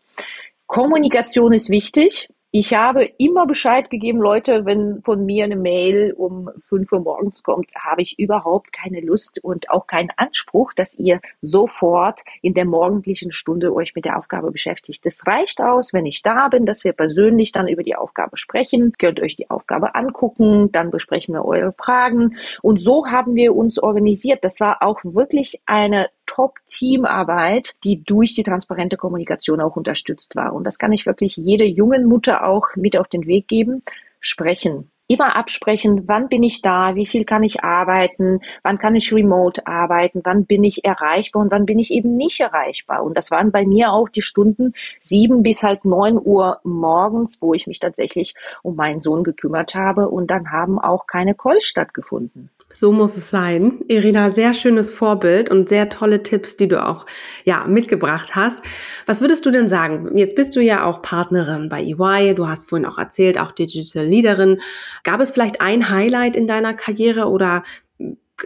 Kommunikation 0.70 1.52
ist 1.52 1.68
wichtig. 1.68 2.28
Ich 2.52 2.74
habe 2.74 3.04
immer 3.18 3.44
Bescheid 3.44 3.90
gegeben, 3.90 4.20
Leute, 4.20 4.64
wenn 4.66 5.02
von 5.02 5.26
mir 5.26 5.44
eine 5.44 5.56
Mail 5.56 6.12
um 6.16 6.48
fünf 6.68 6.92
Uhr 6.92 7.00
morgens 7.00 7.42
kommt, 7.42 7.72
habe 7.74 8.02
ich 8.02 8.20
überhaupt 8.20 8.72
keine 8.72 9.00
Lust 9.00 9.42
und 9.42 9.68
auch 9.70 9.88
keinen 9.88 10.10
Anspruch, 10.16 10.72
dass 10.72 10.94
ihr 10.94 11.20
sofort 11.40 12.20
in 12.40 12.54
der 12.54 12.66
morgendlichen 12.66 13.32
Stunde 13.32 13.74
euch 13.74 13.96
mit 13.96 14.04
der 14.04 14.16
Aufgabe 14.16 14.52
beschäftigt. 14.52 15.04
Das 15.04 15.26
reicht 15.26 15.60
aus, 15.60 15.92
wenn 15.92 16.06
ich 16.06 16.22
da 16.22 16.46
bin, 16.46 16.66
dass 16.66 16.84
wir 16.84 16.92
persönlich 16.92 17.50
dann 17.50 17.66
über 17.66 17.82
die 17.82 17.96
Aufgabe 17.96 18.36
sprechen, 18.36 18.92
könnt 18.96 19.18
euch 19.18 19.34
die 19.34 19.50
Aufgabe 19.50 19.96
angucken, 19.96 20.70
dann 20.70 20.92
besprechen 20.92 21.34
wir 21.34 21.44
eure 21.44 21.72
Fragen 21.72 22.36
und 22.62 22.80
so 22.80 23.06
haben 23.06 23.34
wir 23.34 23.56
uns 23.56 23.80
organisiert. 23.80 24.44
Das 24.44 24.60
war 24.60 24.82
auch 24.82 25.00
wirklich 25.02 25.62
eine 25.66 26.10
Top-Teamarbeit, 26.30 27.74
die 27.82 28.04
durch 28.04 28.34
die 28.34 28.44
transparente 28.44 28.96
Kommunikation 28.96 29.60
auch 29.60 29.74
unterstützt 29.74 30.36
war. 30.36 30.52
Und 30.52 30.62
das 30.62 30.78
kann 30.78 30.92
ich 30.92 31.06
wirklich 31.06 31.36
jeder 31.36 31.64
jungen 31.64 32.06
Mutter 32.06 32.46
auch 32.46 32.68
mit 32.76 32.96
auf 32.96 33.08
den 33.08 33.26
Weg 33.26 33.48
geben. 33.48 33.82
Sprechen 34.20 34.92
immer 35.08 35.34
absprechen, 35.34 36.06
wann 36.06 36.28
bin 36.28 36.44
ich 36.44 36.62
da, 36.62 36.94
wie 36.94 37.04
viel 37.04 37.24
kann 37.24 37.42
ich 37.42 37.64
arbeiten, 37.64 38.38
wann 38.62 38.78
kann 38.78 38.94
ich 38.94 39.12
remote 39.12 39.66
arbeiten, 39.66 40.20
wann 40.22 40.44
bin 40.44 40.62
ich 40.62 40.84
erreichbar 40.84 41.42
und 41.42 41.50
wann 41.50 41.66
bin 41.66 41.80
ich 41.80 41.90
eben 41.90 42.16
nicht 42.16 42.38
erreichbar. 42.38 43.02
Und 43.02 43.16
das 43.16 43.32
waren 43.32 43.50
bei 43.50 43.66
mir 43.66 43.92
auch 43.92 44.08
die 44.08 44.22
Stunden 44.22 44.72
sieben 45.00 45.42
bis 45.42 45.64
halt 45.64 45.84
neun 45.84 46.16
Uhr 46.16 46.60
morgens, 46.62 47.38
wo 47.42 47.54
ich 47.54 47.66
mich 47.66 47.80
tatsächlich 47.80 48.34
um 48.62 48.76
meinen 48.76 49.00
Sohn 49.00 49.24
gekümmert 49.24 49.74
habe 49.74 50.08
und 50.08 50.30
dann 50.30 50.52
haben 50.52 50.78
auch 50.78 51.08
keine 51.08 51.34
Calls 51.34 51.64
stattgefunden. 51.64 52.50
So 52.72 52.92
muss 52.92 53.16
es 53.16 53.30
sein. 53.30 53.80
Irina, 53.88 54.30
sehr 54.30 54.54
schönes 54.54 54.92
Vorbild 54.92 55.50
und 55.50 55.68
sehr 55.68 55.88
tolle 55.88 56.22
Tipps, 56.22 56.56
die 56.56 56.68
du 56.68 56.84
auch 56.84 57.04
ja 57.44 57.66
mitgebracht 57.66 58.36
hast. 58.36 58.62
Was 59.06 59.20
würdest 59.20 59.44
du 59.44 59.50
denn 59.50 59.68
sagen? 59.68 60.16
Jetzt 60.16 60.36
bist 60.36 60.54
du 60.54 60.60
ja 60.60 60.84
auch 60.84 61.02
Partnerin 61.02 61.68
bei 61.68 61.82
EY. 61.82 62.34
Du 62.34 62.46
hast 62.46 62.68
vorhin 62.68 62.86
auch 62.86 62.98
erzählt, 62.98 63.40
auch 63.40 63.50
Digital 63.50 64.04
Leaderin. 64.04 64.60
Gab 65.02 65.20
es 65.20 65.32
vielleicht 65.32 65.60
ein 65.60 65.90
Highlight 65.90 66.36
in 66.36 66.46
deiner 66.46 66.74
Karriere 66.74 67.28
oder 67.28 67.64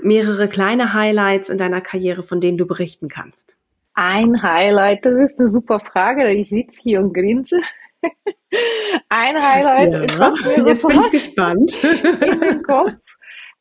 mehrere 0.03 0.49
kleine 0.49 0.95
Highlights 0.95 1.49
in 1.49 1.59
deiner 1.59 1.81
Karriere, 1.81 2.23
von 2.23 2.41
denen 2.41 2.59
du 2.59 2.67
berichten 2.67 3.09
kannst? 3.09 3.55
Ein 3.95 4.43
Highlight, 4.43 5.05
das 5.05 5.15
ist 5.31 5.39
eine 5.39 5.49
super 5.49 5.81
Frage. 5.81 6.29
Ich 6.33 6.49
sitze 6.49 6.81
hier 6.83 7.01
und 7.01 7.13
grinse. 7.13 7.61
Ein 9.09 9.41
Highlight. 9.41 10.11
Ja, 10.19 10.35
jetzt 10.67 10.87
bin 10.87 11.01
ich 11.01 11.11
gespannt. 11.11 11.79
In 11.85 12.41
den 12.41 12.63
Kopf. 12.63 12.91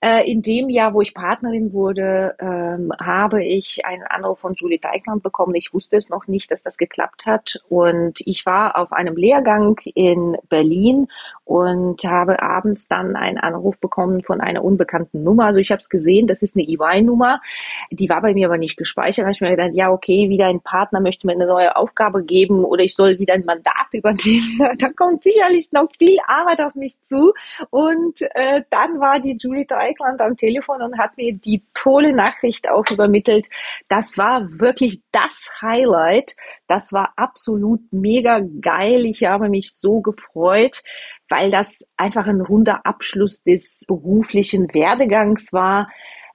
Äh, 0.03 0.29
in 0.29 0.41
dem 0.41 0.69
Jahr, 0.69 0.93
wo 0.93 0.99
ich 0.99 1.13
Partnerin 1.13 1.71
wurde, 1.71 2.35
ähm, 2.37 2.91
habe 2.99 3.41
ich 3.41 3.85
einen 3.85 4.03
Anruf 4.03 4.39
von 4.39 4.53
Julie 4.53 4.77
Deichland 4.77 5.23
bekommen. 5.23 5.55
Ich 5.55 5.73
wusste 5.73 5.95
es 5.95 6.09
noch 6.09 6.27
nicht, 6.27 6.51
dass 6.51 6.61
das 6.61 6.75
geklappt 6.75 7.25
hat. 7.25 7.61
Und 7.69 8.19
ich 8.25 8.45
war 8.45 8.77
auf 8.77 8.91
einem 8.91 9.15
Lehrgang 9.15 9.77
in 9.95 10.35
Berlin 10.49 11.07
und 11.45 12.03
habe 12.03 12.43
abends 12.43 12.85
dann 12.89 13.15
einen 13.15 13.37
Anruf 13.37 13.77
bekommen 13.79 14.23
von 14.23 14.41
einer 14.41 14.65
unbekannten 14.65 15.23
Nummer. 15.23 15.45
Also 15.45 15.59
ich 15.59 15.71
habe 15.71 15.79
es 15.79 15.87
gesehen, 15.87 16.27
das 16.27 16.41
ist 16.41 16.57
eine 16.57 16.67
EY-Nummer. 16.67 17.39
Die 17.89 18.09
war 18.09 18.21
bei 18.21 18.33
mir 18.33 18.47
aber 18.47 18.57
nicht 18.57 18.75
gespeichert. 18.75 19.19
Da 19.19 19.27
habe 19.27 19.31
ich 19.31 19.39
mir 19.39 19.51
gedacht, 19.51 19.71
ja, 19.73 19.89
okay, 19.89 20.27
wieder 20.27 20.47
ein 20.47 20.59
Partner 20.59 20.99
möchte 20.99 21.27
mir 21.27 21.33
eine 21.33 21.47
neue 21.47 21.77
Aufgabe 21.77 22.25
geben 22.25 22.65
oder 22.65 22.83
ich 22.83 22.93
soll 22.93 23.19
wieder 23.19 23.35
ein 23.35 23.45
Mandat 23.45 23.93
übernehmen. 23.93 24.59
da 24.79 24.89
kommt 24.89 25.23
sicherlich 25.23 25.71
noch 25.71 25.87
viel 25.97 26.17
Arbeit 26.27 26.59
auf 26.59 26.75
mich 26.75 27.01
zu. 27.03 27.31
Und 27.69 28.21
äh, 28.33 28.63
dann 28.69 28.99
war 28.99 29.21
die 29.21 29.37
Julie 29.39 29.65
Deichland 29.65 29.92
Deutschland 29.93 30.21
am 30.21 30.37
Telefon 30.37 30.81
und 30.81 30.97
hat 30.97 31.17
mir 31.17 31.33
die 31.33 31.63
tolle 31.73 32.13
Nachricht 32.13 32.69
auch 32.69 32.85
übermittelt. 32.91 33.47
Das 33.87 34.17
war 34.17 34.47
wirklich 34.59 35.01
das 35.11 35.49
Highlight. 35.61 36.35
Das 36.67 36.93
war 36.93 37.13
absolut 37.15 37.81
mega 37.91 38.41
geil. 38.61 39.05
Ich 39.05 39.23
habe 39.23 39.49
mich 39.49 39.73
so 39.73 40.01
gefreut, 40.01 40.81
weil 41.29 41.49
das 41.49 41.85
einfach 41.97 42.27
ein 42.27 42.41
runder 42.41 42.85
Abschluss 42.85 43.43
des 43.43 43.85
beruflichen 43.87 44.73
Werdegangs 44.73 45.53
war 45.53 45.87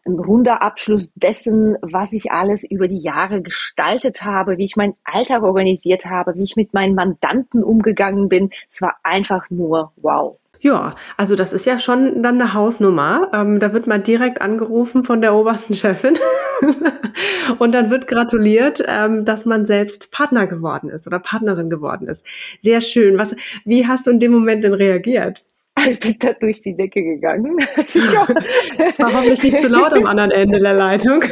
ein 0.06 0.18
runder 0.18 0.62
Abschluss 0.62 1.12
dessen, 1.16 1.76
was 1.82 2.14
ich 2.14 2.32
alles 2.32 2.64
über 2.64 2.88
die 2.88 2.98
Jahre 2.98 3.42
gestaltet 3.42 4.22
habe, 4.24 4.56
wie 4.56 4.64
ich 4.64 4.76
meinen 4.76 4.94
Alltag 5.04 5.42
organisiert 5.42 6.06
habe, 6.06 6.34
wie 6.34 6.44
ich 6.44 6.56
mit 6.56 6.72
meinen 6.72 6.94
Mandanten 6.94 7.62
umgegangen 7.62 8.30
bin. 8.30 8.50
Es 8.70 8.80
war 8.80 8.96
einfach 9.02 9.50
nur 9.50 9.92
wow. 9.96 10.38
Ja, 10.60 10.94
also 11.16 11.36
das 11.36 11.52
ist 11.52 11.66
ja 11.66 11.78
schon 11.78 12.22
dann 12.22 12.40
eine 12.40 12.52
Hausnummer. 12.52 13.30
Ähm, 13.32 13.60
da 13.60 13.72
wird 13.72 13.86
man 13.86 14.02
direkt 14.02 14.40
angerufen 14.40 15.04
von 15.04 15.20
der 15.20 15.34
obersten 15.34 15.74
Chefin 15.74 16.18
und 17.58 17.74
dann 17.74 17.90
wird 17.90 18.08
gratuliert, 18.08 18.82
ähm, 18.86 19.24
dass 19.24 19.44
man 19.44 19.66
selbst 19.66 20.10
Partner 20.10 20.46
geworden 20.46 20.90
ist 20.90 21.06
oder 21.06 21.20
Partnerin 21.20 21.70
geworden 21.70 22.08
ist. 22.08 22.24
Sehr 22.60 22.80
schön. 22.80 23.18
Was, 23.18 23.36
wie 23.64 23.86
hast 23.86 24.06
du 24.06 24.10
in 24.10 24.18
dem 24.18 24.32
Moment 24.32 24.64
denn 24.64 24.74
reagiert? 24.74 25.44
Ich 25.88 26.00
bin 26.00 26.16
da 26.18 26.32
durch 26.32 26.60
die 26.60 26.76
Decke 26.76 27.02
gegangen. 27.02 27.56
Es 27.76 28.98
war 28.98 29.12
hoffentlich 29.12 29.44
nicht 29.44 29.60
zu 29.60 29.68
laut 29.68 29.94
am 29.94 30.06
anderen 30.06 30.32
Ende 30.32 30.58
der 30.58 30.74
Leitung. 30.74 31.22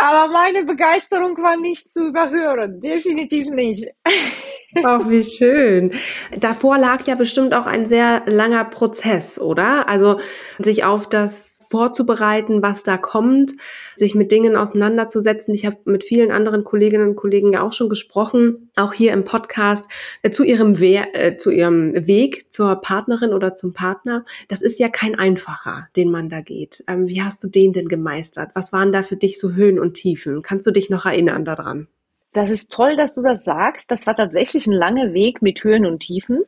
Aber 0.00 0.32
meine 0.32 0.64
Begeisterung 0.64 1.36
war 1.42 1.58
nicht 1.58 1.92
zu 1.92 2.06
überhören. 2.06 2.80
Definitiv 2.80 3.50
nicht. 3.50 3.84
Ach, 4.84 5.06
wie 5.10 5.22
schön. 5.22 5.92
Davor 6.38 6.78
lag 6.78 7.06
ja 7.06 7.16
bestimmt 7.16 7.52
auch 7.54 7.66
ein 7.66 7.84
sehr 7.84 8.22
langer 8.24 8.64
Prozess, 8.64 9.38
oder? 9.38 9.88
Also 9.90 10.18
sich 10.58 10.84
auf 10.84 11.06
das 11.06 11.59
vorzubereiten, 11.70 12.62
was 12.62 12.82
da 12.82 12.96
kommt, 12.96 13.52
sich 13.94 14.16
mit 14.16 14.32
Dingen 14.32 14.56
auseinanderzusetzen. 14.56 15.54
Ich 15.54 15.64
habe 15.64 15.76
mit 15.84 16.02
vielen 16.02 16.32
anderen 16.32 16.64
Kolleginnen 16.64 17.10
und 17.10 17.16
Kollegen 17.16 17.52
ja 17.52 17.62
auch 17.62 17.72
schon 17.72 17.88
gesprochen, 17.88 18.70
auch 18.74 18.92
hier 18.92 19.12
im 19.12 19.24
Podcast, 19.24 19.86
äh, 20.22 20.30
zu, 20.30 20.42
ihrem 20.42 20.80
We 20.80 21.06
äh, 21.14 21.36
zu 21.36 21.50
ihrem 21.50 21.94
Weg 22.08 22.52
zur 22.52 22.74
Partnerin 22.80 23.32
oder 23.32 23.54
zum 23.54 23.72
Partner. 23.72 24.24
Das 24.48 24.60
ist 24.60 24.80
ja 24.80 24.88
kein 24.88 25.16
einfacher, 25.16 25.88
den 25.94 26.10
man 26.10 26.28
da 26.28 26.40
geht. 26.40 26.82
Ähm, 26.88 27.06
wie 27.08 27.22
hast 27.22 27.42
du 27.44 27.48
den 27.48 27.72
denn 27.72 27.88
gemeistert? 27.88 28.50
Was 28.54 28.72
waren 28.72 28.90
da 28.90 29.04
für 29.04 29.16
dich 29.16 29.38
so 29.38 29.52
Höhen 29.52 29.78
und 29.78 29.94
Tiefen? 29.94 30.42
Kannst 30.42 30.66
du 30.66 30.72
dich 30.72 30.90
noch 30.90 31.06
erinnern 31.06 31.44
daran? 31.44 31.86
Das 32.32 32.50
ist 32.50 32.72
toll, 32.72 32.96
dass 32.96 33.14
du 33.14 33.22
das 33.22 33.44
sagst. 33.44 33.90
Das 33.90 34.06
war 34.06 34.16
tatsächlich 34.16 34.66
ein 34.66 34.72
langer 34.72 35.12
Weg 35.12 35.40
mit 35.40 35.62
Höhen 35.62 35.86
und 35.86 36.00
Tiefen. 36.00 36.42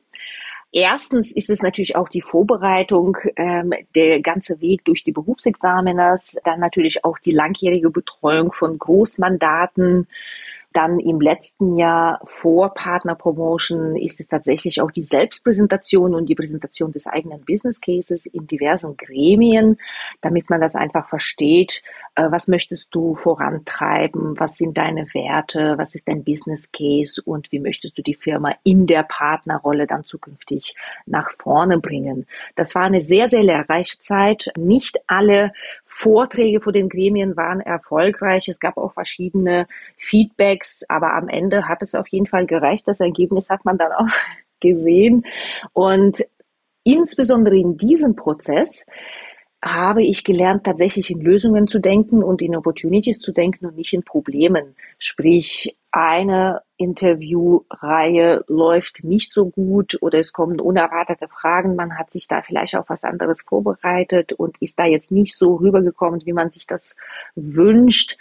Erstens 0.73 1.31
ist 1.33 1.51
es 1.51 1.61
natürlich 1.61 1.97
auch 1.97 2.09
die 2.09 2.23
Vorbereitung, 2.23 3.19
ähm, 3.37 3.75
der 3.95 4.21
ganze 4.21 4.63
Weg 4.63 4.87
durch 4.87 5.05
die 5.05 5.13
Berufsexaminers, 5.13 6.39
dann 6.45 6.61
natürlich 6.61 7.05
auch 7.05 7.19
die 7.19 7.33
langjährige 7.33 7.91
Betreuung 7.91 8.53
von 8.53 8.79
Großmandaten, 8.79 10.09
dann 10.73 10.99
im 11.01 11.21
letzten 11.21 11.77
Jahr 11.77 12.21
vor 12.25 12.75
Partner 12.75 13.15
Promotion 13.15 13.97
ist 13.97 14.21
es 14.21 14.29
tatsächlich 14.29 14.81
auch 14.81 14.91
die 14.91 15.05
Selbstpräsentation 15.05 16.15
und 16.15 16.29
die 16.29 16.35
Präsentation 16.35 16.93
des 16.93 17.07
eigenen 17.07 17.45
Business 17.45 17.81
Cases 17.81 18.27
in 18.27 18.47
diversen 18.47 18.97
Gremien, 18.97 19.79
damit 20.21 20.51
man 20.51 20.61
das 20.61 20.75
einfach 20.75 21.09
versteht, 21.09 21.83
äh, 22.15 22.31
was 22.31 22.49
möchtest 22.49 22.89
du 22.95 23.15
vorantreiben, 23.15 24.39
was 24.39 24.57
sind 24.57 24.77
deine 24.77 25.13
Werte, 25.15 25.75
was 25.79 25.95
ist 25.95 26.09
dein 26.09 26.25
Business 26.25 26.71
Case 26.73 27.21
und 27.25 27.51
wie 27.53 27.61
möchtest 27.61 27.97
du 27.97 28.03
die 28.03 28.15
Firma 28.15 28.55
in 28.65 28.87
der 28.87 29.03
Partnerrolle 29.03 29.87
dann 29.87 30.05
zukünftig 30.05 30.75
nach 31.07 31.31
vorne 31.39 31.79
bringen. 31.79 32.27
Das 32.55 32.75
war 32.75 32.83
eine 32.83 33.01
sehr, 33.01 33.29
sehr 33.29 33.43
lehrreiche 33.43 33.99
Zeit. 33.99 34.53
Nicht 34.57 34.99
alle 35.07 35.53
Vorträge 35.85 36.61
vor 36.61 36.73
den 36.73 36.89
Gremien 36.89 37.37
waren 37.37 37.61
erfolgreich. 37.61 38.49
Es 38.49 38.61
gab 38.61 38.77
auch 38.77 38.95
verschiedene 38.95 39.67
Feedbacks, 40.63 40.85
aber 40.89 41.15
am 41.15 41.29
Ende 41.29 41.69
hat 41.69 41.83
es 41.83 41.95
auf 41.95 42.09
jeden 42.09 42.27
Fall 42.27 42.47
gereicht. 42.47 42.87
Das 42.87 43.01
Ergebnis 43.01 43.49
hat 43.51 43.65
man 43.65 43.79
dann 43.79 43.93
auch 43.93 44.09
gesehen. 44.61 45.25
Und 45.73 46.25
insbesondere 46.85 47.57
in 47.57 47.77
diesem 47.77 48.17
Prozess 48.17 48.87
habe 49.65 50.03
ich 50.03 50.25
gelernt, 50.25 50.65
tatsächlich 50.65 51.11
in 51.11 51.21
Lösungen 51.21 51.69
zu 51.69 51.79
denken 51.79 52.25
und 52.25 52.43
in 52.43 52.57
Opportunities 52.57 53.21
zu 53.21 53.31
denken 53.31 53.67
und 53.67 53.77
nicht 53.77 53.93
in 53.93 54.03
Problemen. 54.03 54.75
Sprich, 54.99 55.77
eine 55.93 56.63
Interviewreihe 56.79 58.45
läuft 58.49 59.05
nicht 59.05 59.33
so 59.33 59.51
gut 59.51 59.99
oder 60.01 60.19
es 60.19 60.33
kommen 60.33 60.59
unerwartete 60.59 61.29
Fragen. 61.29 61.77
Man 61.77 61.97
hat 61.97 62.11
sich 62.11 62.27
da 62.27 62.43
vielleicht 62.43 62.75
auf 62.75 62.89
was 62.89 63.05
anderes 63.05 63.43
vorbereitet 63.43 64.33
und 64.33 64.61
ist 64.61 64.81
da 64.81 64.87
jetzt 64.87 65.13
nicht 65.13 65.37
so 65.37 65.55
rübergekommen, 65.55 66.23
wie 66.25 66.33
man 66.33 66.51
sich 66.51 66.67
das 66.67 66.97
wünscht 67.37 68.19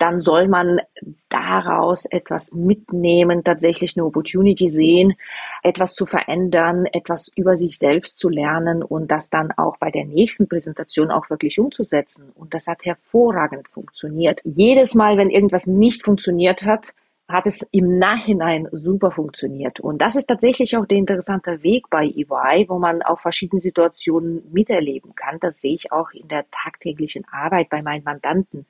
dann 0.00 0.22
soll 0.22 0.48
man 0.48 0.80
daraus 1.28 2.06
etwas 2.06 2.52
mitnehmen, 2.52 3.44
tatsächlich 3.44 3.96
eine 3.96 4.06
Opportunity 4.06 4.70
sehen, 4.70 5.14
etwas 5.62 5.94
zu 5.94 6.06
verändern, 6.06 6.86
etwas 6.86 7.30
über 7.36 7.58
sich 7.58 7.78
selbst 7.78 8.18
zu 8.18 8.30
lernen 8.30 8.82
und 8.82 9.10
das 9.10 9.28
dann 9.28 9.52
auch 9.52 9.76
bei 9.76 9.90
der 9.90 10.06
nächsten 10.06 10.48
Präsentation 10.48 11.10
auch 11.10 11.28
wirklich 11.28 11.60
umzusetzen. 11.60 12.32
Und 12.34 12.54
das 12.54 12.66
hat 12.66 12.84
hervorragend 12.84 13.68
funktioniert. 13.68 14.40
Jedes 14.44 14.94
Mal, 14.94 15.18
wenn 15.18 15.28
irgendwas 15.28 15.66
nicht 15.66 16.02
funktioniert 16.02 16.64
hat, 16.64 16.94
hat 17.30 17.46
es 17.46 17.66
im 17.70 17.98
Nachhinein 17.98 18.68
super 18.72 19.10
funktioniert. 19.10 19.80
Und 19.80 19.98
das 20.02 20.16
ist 20.16 20.26
tatsächlich 20.26 20.76
auch 20.76 20.86
der 20.86 20.98
interessante 20.98 21.62
Weg 21.62 21.88
bei 21.90 22.04
EY, 22.04 22.68
wo 22.68 22.78
man 22.78 23.02
auch 23.02 23.20
verschiedene 23.20 23.60
Situationen 23.60 24.42
miterleben 24.52 25.14
kann. 25.14 25.38
Das 25.40 25.60
sehe 25.60 25.74
ich 25.74 25.92
auch 25.92 26.10
in 26.12 26.28
der 26.28 26.44
tagtäglichen 26.50 27.24
Arbeit 27.30 27.68
bei 27.70 27.82
meinen 27.82 28.04
Mandanten. 28.04 28.66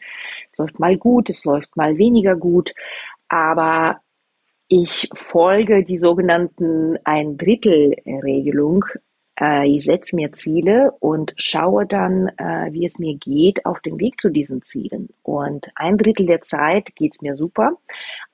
Es 0.52 0.58
läuft 0.58 0.78
mal 0.78 0.96
gut, 0.96 1.30
es 1.30 1.44
läuft 1.44 1.76
mal 1.76 1.96
weniger 1.98 2.36
gut, 2.36 2.74
aber 3.28 4.00
ich 4.68 5.08
folge 5.14 5.84
die 5.84 5.98
sogenannten 5.98 6.96
ein 7.04 7.36
Drittel 7.36 7.96
Regelung. 8.06 8.84
Äh, 8.94 8.98
ich 9.66 9.84
setze 9.84 10.16
mir 10.16 10.32
Ziele 10.32 10.92
und 11.00 11.32
schaue 11.36 11.86
dann, 11.86 12.28
äh, 12.36 12.72
wie 12.72 12.84
es 12.84 12.98
mir 12.98 13.16
geht 13.16 13.64
auf 13.64 13.80
dem 13.80 13.98
Weg 13.98 14.20
zu 14.20 14.28
diesen 14.28 14.62
Zielen. 14.62 15.08
Und 15.22 15.70
ein 15.74 15.96
Drittel 15.96 16.26
der 16.26 16.42
Zeit 16.42 16.94
geht's 16.96 17.22
mir 17.22 17.36
super, 17.36 17.72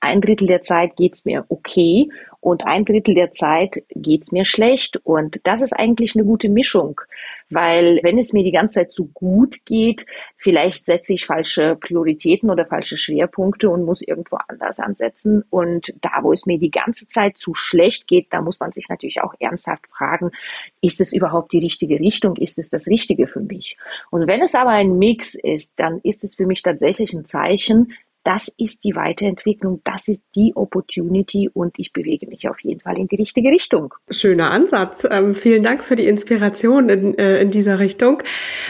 ein 0.01 0.21
Drittel 0.21 0.49
der 0.49 0.63
Zeit 0.63 0.97
geht's 0.97 1.25
mir 1.25 1.45
okay 1.49 2.09
und 2.41 2.67
ein 2.67 2.85
Drittel 2.85 3.15
der 3.15 3.33
Zeit 3.33 3.83
geht's 3.91 4.33
mir 4.33 4.45
schlecht. 4.45 4.99
Und 5.05 5.41
das 5.45 5.63
ist 5.63 5.73
eigentlich 5.73 6.15
eine 6.15 6.25
gute 6.25 6.49
Mischung, 6.49 7.01
weil 7.51 8.01
wenn 8.03 8.19
es 8.19 8.33
mir 8.33 8.45
die 8.45 8.53
ganze 8.53 8.75
Zeit 8.75 8.93
zu 8.93 9.09
gut 9.13 9.65
geht, 9.65 10.07
vielleicht 10.37 10.85
setze 10.85 11.15
ich 11.15 11.27
falsche 11.27 11.77
Prioritäten 11.77 12.51
oder 12.51 12.67
falsche 12.67 12.97
Schwerpunkte 12.97 13.71
und 13.71 13.85
muss 13.85 14.03
irgendwo 14.03 14.39
anders 14.49 14.79
ansetzen. 14.79 15.45
Und 15.51 15.95
da, 16.01 16.23
wo 16.23 16.33
es 16.33 16.47
mir 16.47 16.59
die 16.59 16.71
ganze 16.71 17.09
Zeit 17.09 17.37
zu 17.39 17.55
schlecht 17.55 18.07
geht, 18.07 18.29
da 18.31 18.41
muss 18.41 18.61
man 18.61 18.73
sich 18.73 18.89
natürlich 18.89 19.21
auch 19.23 19.35
ernsthaft 19.39 19.87
fragen, 19.89 20.31
ist 20.81 21.01
es 21.01 21.13
überhaupt 21.13 21.53
die 21.53 21.59
richtige 21.59 21.99
Richtung? 21.99 22.37
Ist 22.37 22.59
es 22.59 22.71
das 22.71 22.87
Richtige 22.87 23.27
für 23.27 23.41
mich? 23.41 23.77
Und 24.11 24.27
wenn 24.27 24.43
es 24.43 24.55
aber 24.55 24.71
ein 24.71 24.99
Mix 24.99 25.35
ist, 25.35 25.75
dann 25.77 26.01
ist 26.03 26.25
es 26.25 26.37
für 26.37 26.47
mich 26.47 26.63
tatsächlich 26.63 27.13
ein 27.13 27.25
Zeichen, 27.25 27.93
das 28.27 28.53
ist 28.59 28.83
die 28.83 28.97
Weiterentwicklung, 28.97 29.83
das 29.85 30.09
ist 30.09 30.21
die 30.35 30.53
Opportunity 30.57 31.49
und 31.49 31.75
ich 31.79 31.93
bewege 31.93 32.27
mich 32.27 32.49
auf 32.49 32.59
jeden 32.59 32.81
Fall 32.81 32.99
in 32.99 33.07
die 33.07 33.15
richtige 33.15 33.51
Richtung. 33.51 33.95
Schöner 34.11 34.51
Ansatz. 34.51 35.07
Ähm, 35.09 35.37
vielen 35.37 35.63
Dank 35.63 35.85
für 35.85 35.95
die 35.95 36.09
Inspiration 36.09 36.89
in, 36.89 37.17
äh, 37.17 37.41
in 37.41 37.53
dieser 37.53 37.79
Richtung. 37.79 38.25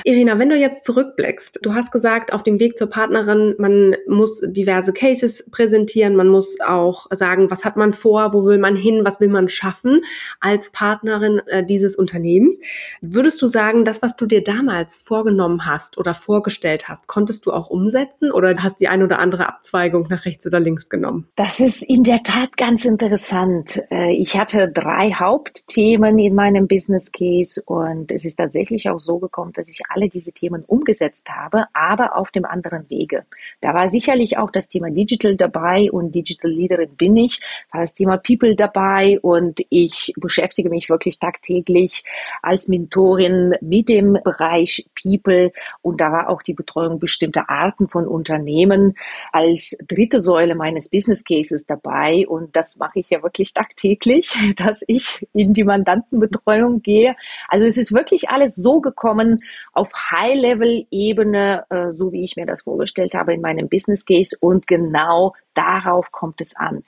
Irina, 0.05 0.39
wenn 0.39 0.51
du 0.51 0.57
jetzt 0.57 0.85
zurückblickst, 0.85 1.61
du 1.63 1.73
hast 1.73 1.91
gesagt, 1.91 2.35
auf 2.35 2.43
dem 2.43 2.61
Weg 2.61 2.77
zur 2.77 2.91
Partnerin, 2.91 3.55
man 3.57 3.97
muss 4.07 4.43
diverse 4.47 4.93
Cases 4.93 5.49
präsentieren, 5.51 6.17
man 6.17 6.29
muss 6.29 6.61
auch 6.61 7.07
sagen, 7.11 7.51
was 7.51 7.65
hat 7.65 7.79
man 7.79 7.95
vor, 7.95 8.35
wo 8.35 8.45
will 8.45 8.59
man 8.59 8.77
hin, 8.77 9.07
was 9.07 9.21
will 9.21 9.29
man 9.29 9.49
schaffen 9.49 10.03
als 10.39 10.69
Partnerin 10.69 11.41
äh, 11.47 11.65
dieses 11.65 11.97
Unternehmens. 11.97 12.61
Würdest 13.01 13.41
du 13.41 13.47
sagen, 13.47 13.87
das, 13.87 14.03
was 14.03 14.17
du 14.17 14.27
dir 14.27 14.43
damals 14.43 14.99
vorgenommen 14.99 15.65
hast 15.65 15.97
oder 15.97 16.13
vorgestellt 16.13 16.91
hast, 16.91 17.07
konntest 17.07 17.47
du 17.47 17.53
auch 17.53 17.71
umsetzen 17.71 18.31
oder 18.31 18.55
hast 18.63 18.81
die 18.81 18.89
eine 18.89 19.05
oder 19.05 19.19
andere 19.19 19.46
Abzweigung 19.49 20.07
nach 20.09 20.25
rechts 20.25 20.47
oder 20.47 20.61
links 20.61 20.89
genommen? 20.89 21.29
Das 21.37 21.61
ist 21.61 21.83
in 21.83 22.03
der 22.03 22.23
Tat 22.23 22.57
ganz 22.57 22.85
interessant. 22.85 23.83
Äh, 23.91 24.13
ich 24.13 24.39
hatte 24.39 24.69
drei 24.69 25.13
Hauptthemen 25.13 26.19
in 26.19 26.35
meinem 26.35 26.67
Business 26.69 27.11
Case 27.13 27.63
und 27.65 28.11
es 28.11 28.25
ist 28.25 28.37
tatsächlich 28.37 28.89
auch 28.89 28.99
so 28.99 29.19
gekommen, 29.19 29.53
dass 29.53 29.69
ich 29.69 29.81
alle 29.89 30.09
diese 30.09 30.33
Themen 30.33 30.65
umgesetzt 30.65 31.29
habe, 31.31 31.65
aber 31.73 32.17
auf 32.17 32.31
dem 32.31 32.45
anderen 32.45 32.89
Wege. 32.91 33.25
Da 33.61 33.75
war 33.75 33.89
sicherlich 33.89 34.39
auch 34.39 34.51
das 34.51 34.69
Thema 34.69 34.91
Digital 34.91 35.37
dabei 35.37 35.91
und 35.91 36.15
Digital 36.15 36.51
Leaderin 36.51 36.97
bin 36.97 37.17
ich, 37.17 37.41
war 37.73 37.81
das 37.81 37.95
Thema 37.95 38.17
People 38.17 38.57
dabei 38.57 39.19
und 39.21 39.61
ich 39.71 40.13
beschäftige 40.17 40.71
mich 40.71 40.89
wirklich 40.89 41.19
tagtäglich 41.19 42.05
als 42.43 42.69
Mentorin 42.69 43.55
mit 43.61 43.89
dem 43.89 44.19
Bereich 44.25 44.87
People 45.01 45.53
und 45.83 46.01
da 46.01 46.13
war 46.13 46.29
auch 46.29 46.43
die 46.43 46.55
Betreuung 46.55 46.99
bestimmter 46.99 47.49
Arten 47.49 47.89
von 47.89 48.07
Unternehmen 48.07 48.95
als 49.37 49.77
dritte 49.87 50.23
Säule 50.23 50.55
meines 50.55 50.89
Business 50.89 51.23
Cases 51.23 51.67
dabei 51.67 52.27
und 52.27 52.57
das 52.57 52.77
mache 52.77 53.01
ich 53.01 53.11
ja 53.11 53.23
wirklich 53.23 53.53
tagtäglich, 53.53 54.35
dass 54.57 54.83
ich 54.87 55.29
in 55.35 55.53
die 55.53 55.65
Mandantenbetreuung 55.65 56.81
gehe. 56.81 57.15
Also 57.49 57.67
es 57.67 57.77
ist 57.77 57.93
wirklich 57.93 58.31
alles 58.31 58.55
so 58.55 58.81
gekommen 58.81 59.43
auf 59.75 59.91
High-Level-Ebene, 59.93 61.67
äh, 61.69 61.93
so 61.93 62.13
wie 62.13 62.25
ich 62.25 62.37
mir 62.37 62.47
das 62.47 62.63
vorgestellt 62.63 63.13
habe 63.13 63.35
in 63.35 63.43
meinem 63.43 63.69
Business 63.69 64.07
Case 64.07 64.35
und 64.41 64.67
genau 64.67 65.35
darauf 65.53 66.13
kommt 66.13 66.41
es 66.41 66.57
an. 66.57 66.83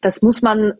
Das 0.00 0.22
muss 0.22 0.42
man 0.42 0.74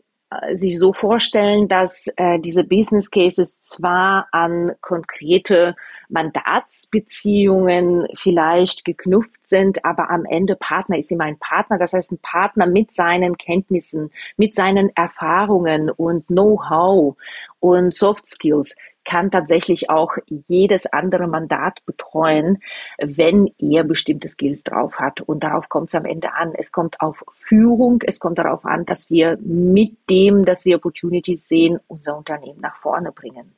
sich 0.53 0.79
so 0.79 0.93
vorstellen, 0.93 1.67
dass 1.67 2.07
äh, 2.15 2.39
diese 2.39 2.63
Business 2.63 3.11
Cases 3.11 3.59
zwar 3.61 4.27
an 4.31 4.71
konkrete 4.81 5.75
Mandatsbeziehungen 6.07 8.07
vielleicht 8.13 8.85
geknüpft 8.85 9.49
sind, 9.49 9.83
aber 9.83 10.09
am 10.09 10.25
Ende 10.25 10.55
Partner 10.55 10.97
ist 10.97 11.11
immer 11.11 11.25
ein 11.25 11.39
Partner. 11.39 11.77
Das 11.77 11.93
heißt, 11.93 12.11
ein 12.11 12.19
Partner 12.21 12.67
mit 12.67 12.91
seinen 12.91 13.37
Kenntnissen, 13.37 14.11
mit 14.37 14.55
seinen 14.55 14.95
Erfahrungen 14.95 15.89
und 15.89 16.27
Know-how 16.27 17.17
und 17.61 17.95
Soft 17.95 18.27
Skills 18.27 18.75
kann 19.05 19.31
tatsächlich 19.31 19.89
auch 19.89 20.15
jedes 20.27 20.85
andere 20.85 21.27
Mandat 21.27 21.83
betreuen, 21.85 22.59
wenn 22.99 23.49
er 23.57 23.83
bestimmte 23.83 24.27
Skills 24.27 24.63
drauf 24.63 24.99
hat. 24.99 25.21
Und 25.21 25.43
darauf 25.43 25.69
kommt 25.69 25.89
es 25.89 25.95
am 25.95 26.05
Ende 26.05 26.33
an. 26.33 26.53
Es 26.53 26.71
kommt 26.71 27.01
auf 27.01 27.23
Führung, 27.33 28.03
es 28.05 28.19
kommt 28.19 28.37
darauf 28.37 28.65
an, 28.65 28.85
dass 28.85 29.09
wir 29.09 29.37
mit 29.41 29.97
dem, 30.09 30.45
dass 30.45 30.65
wir 30.65 30.75
Opportunities 30.75 31.47
sehen, 31.47 31.79
unser 31.87 32.17
Unternehmen 32.17 32.59
nach 32.61 32.75
vorne 32.77 33.11
bringen. 33.11 33.55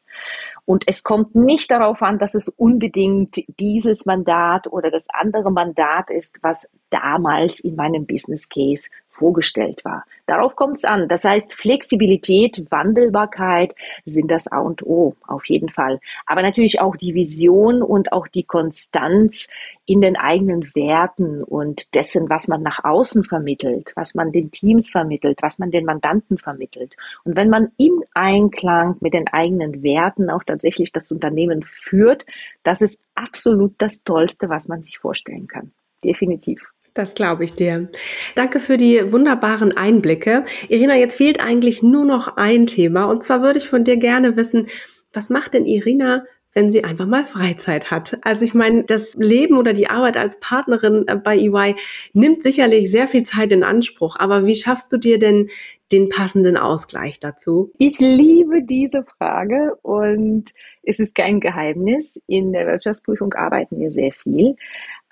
Und 0.66 0.86
es 0.88 1.04
kommt 1.04 1.36
nicht 1.36 1.72
darauf 1.72 2.02
an, 2.02 2.20
dass 2.20 2.36
es 2.36 2.48
unbedingt 2.48 3.44
dieses 3.60 4.06
Mandat 4.06 4.68
oder 4.68 4.92
das 4.92 5.04
andere 5.10 5.52
Mandat 5.52 6.10
ist, 6.10 6.40
was 6.42 6.70
damals 6.90 7.60
in 7.60 7.76
meinem 7.76 8.06
Business 8.06 8.48
Case 8.48 8.90
vorgestellt 9.14 9.86
war. 9.86 10.06
Darauf 10.26 10.56
kommt 10.56 10.78
es 10.78 10.86
an. 10.86 11.08
Das 11.08 11.24
heißt, 11.24 11.54
Flexibilität, 11.54 12.66
Wandelbarkeit 12.70 13.76
sind 14.06 14.32
das 14.32 14.48
A 14.48 14.60
und 14.60 14.84
O 14.84 15.16
auf 15.28 15.46
jeden 15.46 15.70
Fall. 15.70 16.00
Aber 16.26 16.42
natürlich 16.42 16.82
auch 16.82 16.96
die 16.96 17.14
Vision 17.14 17.82
und 17.82 18.12
auch 18.12 18.28
die 18.28 18.44
Konstanz 18.44 19.48
in 19.86 20.00
den 20.00 20.16
eigenen 20.16 20.74
Werten 20.76 21.44
und 21.44 21.94
dessen, 21.94 22.30
was 22.30 22.48
man 22.48 22.64
nach 22.64 22.84
außen 22.86 23.26
vermittelt, 23.26 23.92
was 23.96 24.16
man 24.16 24.32
den 24.32 24.50
Teams 24.50 24.90
vermittelt, 24.90 25.40
was 25.42 25.60
man 25.60 25.72
den 25.72 25.86
Mandanten 25.86 26.38
vermittelt. 26.38 26.96
Und 27.26 27.36
wenn 27.36 27.50
man 27.50 27.72
im 27.78 28.04
Einklang 28.14 28.96
mit 29.02 29.14
den 29.14 29.28
eigenen 29.28 29.84
Werten 29.84 30.30
auch 30.30 30.44
tatsächlich 30.44 30.94
das 30.94 31.12
Unternehmen 31.12 31.64
führt, 31.64 32.26
das 32.64 32.82
ist 32.82 32.98
absolut 33.14 33.74
das 33.78 34.04
Tollste, 34.04 34.48
was 34.48 34.70
man 34.70 34.84
sich 34.84 34.98
vorstellen 35.00 35.48
kann. 35.48 35.72
Definitiv. 36.04 36.74
Das 36.94 37.16
glaube 37.16 37.44
ich 37.44 37.56
dir. 37.56 37.90
Danke 38.36 38.60
für 38.60 38.78
die 38.78 39.12
wunderbaren 39.12 39.76
Einblicke. 39.76 40.46
Irina, 40.70 40.96
jetzt 40.96 41.18
fehlt 41.18 41.44
eigentlich 41.44 41.82
nur 41.82 42.06
noch 42.06 42.38
ein 42.38 42.68
Thema. 42.68 43.06
Und 43.06 43.24
zwar 43.24 43.42
würde 43.42 43.58
ich 43.58 43.68
von 43.68 43.84
dir 43.84 43.98
gerne 43.98 44.38
wissen, 44.38 44.68
was 45.12 45.30
macht 45.30 45.56
denn 45.56 45.66
Irina, 45.66 46.24
wenn 46.54 46.70
sie 46.70 46.84
einfach 46.84 47.08
mal 47.08 47.26
Freizeit 47.26 47.90
hat? 47.90 48.20
Also 48.22 48.46
ich 48.46 48.54
meine, 48.54 48.84
das 48.84 49.16
Leben 49.16 49.58
oder 49.58 49.74
die 49.74 49.90
Arbeit 49.90 50.18
als 50.18 50.40
Partnerin 50.40 51.06
äh, 51.08 51.16
bei 51.16 51.38
EY 51.38 51.76
nimmt 52.14 52.44
sicherlich 52.44 52.92
sehr 52.92 53.08
viel 53.08 53.24
Zeit 53.24 53.52
in 53.52 53.64
Anspruch. 53.64 54.18
Aber 54.20 54.46
wie 54.46 54.56
schaffst 54.56 54.94
du 54.94 54.98
dir 54.98 55.18
denn 55.18 55.50
den 55.92 56.10
passenden 56.10 56.58
Ausgleich 56.58 57.20
dazu? 57.20 57.72
Ich 57.78 58.00
liebe 58.00 58.64
diese 58.64 59.04
Frage 59.04 59.76
und 59.82 60.52
es 60.84 61.00
ist 61.00 61.16
kein 61.16 61.40
Geheimnis. 61.40 62.20
In 62.28 62.52
der 62.52 62.68
Wirtschaftsprüfung 62.68 63.34
arbeiten 63.34 63.80
wir 63.80 63.92
sehr 63.92 64.12
viel. 64.12 64.56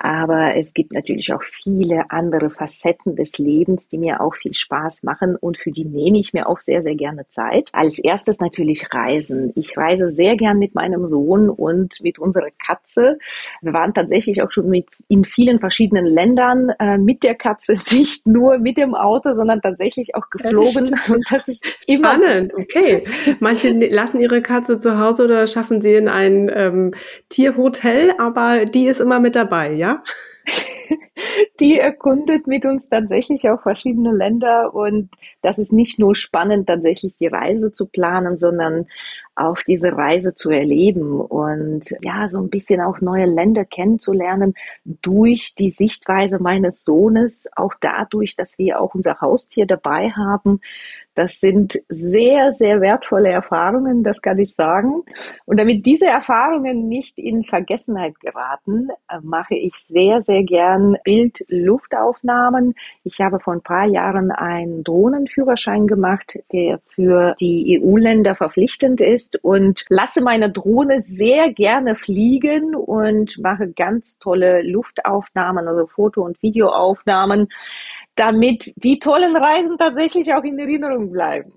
Aber 0.03 0.55
es 0.55 0.73
gibt 0.73 0.93
natürlich 0.93 1.33
auch 1.33 1.41
viele 1.43 2.09
andere 2.09 2.49
Facetten 2.49 3.15
des 3.15 3.37
Lebens, 3.37 3.89
die 3.89 3.97
mir 3.97 4.21
auch 4.21 4.35
viel 4.35 4.53
Spaß 4.53 5.03
machen 5.03 5.35
und 5.35 5.57
für 5.57 5.71
die 5.71 5.85
nehme 5.85 6.19
ich 6.19 6.33
mir 6.33 6.47
auch 6.47 6.59
sehr, 6.59 6.83
sehr 6.83 6.95
gerne 6.95 7.27
Zeit. 7.29 7.69
Als 7.71 7.99
erstes 7.99 8.39
natürlich 8.39 8.93
Reisen. 8.93 9.51
Ich 9.55 9.77
reise 9.77 10.09
sehr 10.09 10.35
gern 10.37 10.59
mit 10.59 10.75
meinem 10.75 11.07
Sohn 11.07 11.49
und 11.49 12.01
mit 12.01 12.19
unserer 12.19 12.49
Katze. 12.65 13.17
Wir 13.61 13.73
waren 13.73 13.93
tatsächlich 13.93 14.41
auch 14.43 14.51
schon 14.51 14.69
mit 14.69 14.87
in 15.07 15.23
vielen 15.23 15.59
verschiedenen 15.59 16.05
Ländern 16.05 16.69
äh, 16.79 16.97
mit 16.97 17.23
der 17.23 17.35
Katze, 17.35 17.77
nicht 17.91 18.27
nur 18.27 18.59
mit 18.59 18.77
dem 18.77 18.95
Auto, 18.95 19.33
sondern 19.33 19.61
tatsächlich 19.61 20.15
auch 20.15 20.29
geflogen. 20.29 20.93
Echt? 20.93 21.09
Und 21.09 21.25
das 21.31 21.47
ist 21.47 21.63
immer 21.87 22.11
spannend. 22.11 22.53
Okay. 22.53 23.03
Manche 23.39 23.69
lassen 23.69 24.19
ihre 24.19 24.41
Katze 24.41 24.77
zu 24.79 24.99
Hause 24.99 25.25
oder 25.25 25.47
schaffen 25.47 25.81
sie 25.81 25.93
in 25.93 26.07
ein 26.07 26.51
ähm, 26.53 26.91
Tierhotel, 27.29 28.13
aber 28.17 28.65
die 28.65 28.87
ist 28.87 29.01
immer 29.01 29.19
mit 29.19 29.35
dabei, 29.35 29.73
ja? 29.73 29.90
Die 31.59 31.77
erkundet 31.77 32.47
mit 32.47 32.65
uns 32.65 32.89
tatsächlich 32.89 33.49
auch 33.49 33.61
verschiedene 33.61 34.11
Länder 34.11 34.73
und 34.73 35.09
das 35.41 35.59
ist 35.59 35.71
nicht 35.71 35.99
nur 35.99 36.15
spannend, 36.15 36.67
tatsächlich 36.67 37.15
die 37.19 37.27
Reise 37.27 37.71
zu 37.71 37.85
planen, 37.85 38.37
sondern 38.37 38.87
auch 39.35 39.57
diese 39.65 39.93
Reise 39.93 40.35
zu 40.35 40.49
erleben 40.49 41.19
und 41.21 41.83
ja, 42.01 42.27
so 42.27 42.39
ein 42.39 42.49
bisschen 42.49 42.81
auch 42.81 42.99
neue 43.01 43.25
Länder 43.25 43.63
kennenzulernen 43.65 44.55
durch 44.83 45.55
die 45.55 45.69
Sichtweise 45.69 46.39
meines 46.39 46.83
Sohnes, 46.83 47.47
auch 47.55 47.73
dadurch, 47.79 48.35
dass 48.35 48.57
wir 48.57 48.81
auch 48.81 48.93
unser 48.93 49.21
Haustier 49.21 49.65
dabei 49.65 50.09
haben, 50.09 50.59
das 51.15 51.39
sind 51.39 51.81
sehr, 51.89 52.53
sehr 52.53 52.79
wertvolle 52.79 53.29
Erfahrungen, 53.29 54.03
das 54.03 54.21
kann 54.21 54.39
ich 54.39 54.53
sagen. 54.53 55.03
Und 55.45 55.59
damit 55.59 55.85
diese 55.85 56.05
Erfahrungen 56.05 56.87
nicht 56.87 57.17
in 57.17 57.43
Vergessenheit 57.43 58.19
geraten, 58.19 58.89
äh, 59.09 59.17
mache 59.21 59.55
ich 59.55 59.73
sehr, 59.89 60.21
sehr 60.21 60.43
gern 60.43 60.97
Bild-Luftaufnahmen. 61.03 62.75
Ich 63.03 63.19
habe 63.19 63.39
vor 63.39 63.53
ein 63.53 63.61
paar 63.61 63.85
Jahren 63.85 64.31
einen 64.31 64.83
Drohnenführerschein 64.83 65.87
gemacht, 65.87 66.39
der 66.53 66.79
für 66.87 67.35
die 67.39 67.81
EU-Länder 67.81 68.35
verpflichtend 68.35 69.01
ist 69.01 69.43
und 69.43 69.85
lasse 69.89 70.21
meine 70.21 70.51
Drohne 70.51 71.01
sehr 71.01 71.51
gerne 71.51 71.95
fliegen 71.95 72.73
und 72.75 73.37
mache 73.39 73.67
ganz 73.69 74.17
tolle 74.19 74.61
Luftaufnahmen, 74.61 75.67
also 75.67 75.87
Foto- 75.87 76.23
und 76.23 76.41
Videoaufnahmen 76.41 77.49
damit 78.15 78.73
die 78.75 78.99
tollen 78.99 79.35
Reisen 79.35 79.77
tatsächlich 79.77 80.33
auch 80.33 80.43
in 80.43 80.59
Erinnerung 80.59 81.11
bleiben. 81.11 81.53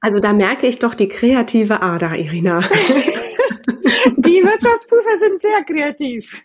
Also 0.00 0.20
da 0.20 0.32
merke 0.32 0.66
ich 0.66 0.78
doch 0.78 0.94
die 0.94 1.08
kreative 1.08 1.82
Ader, 1.82 2.16
Irina. 2.16 2.60
Die 4.16 4.42
Wirtschaftsprüfer 4.42 5.18
sind 5.18 5.40
sehr 5.40 5.64
kreativ. 5.64 6.42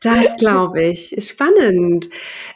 Das 0.00 0.36
glaube 0.36 0.82
ich. 0.82 1.14
Spannend. 1.20 2.08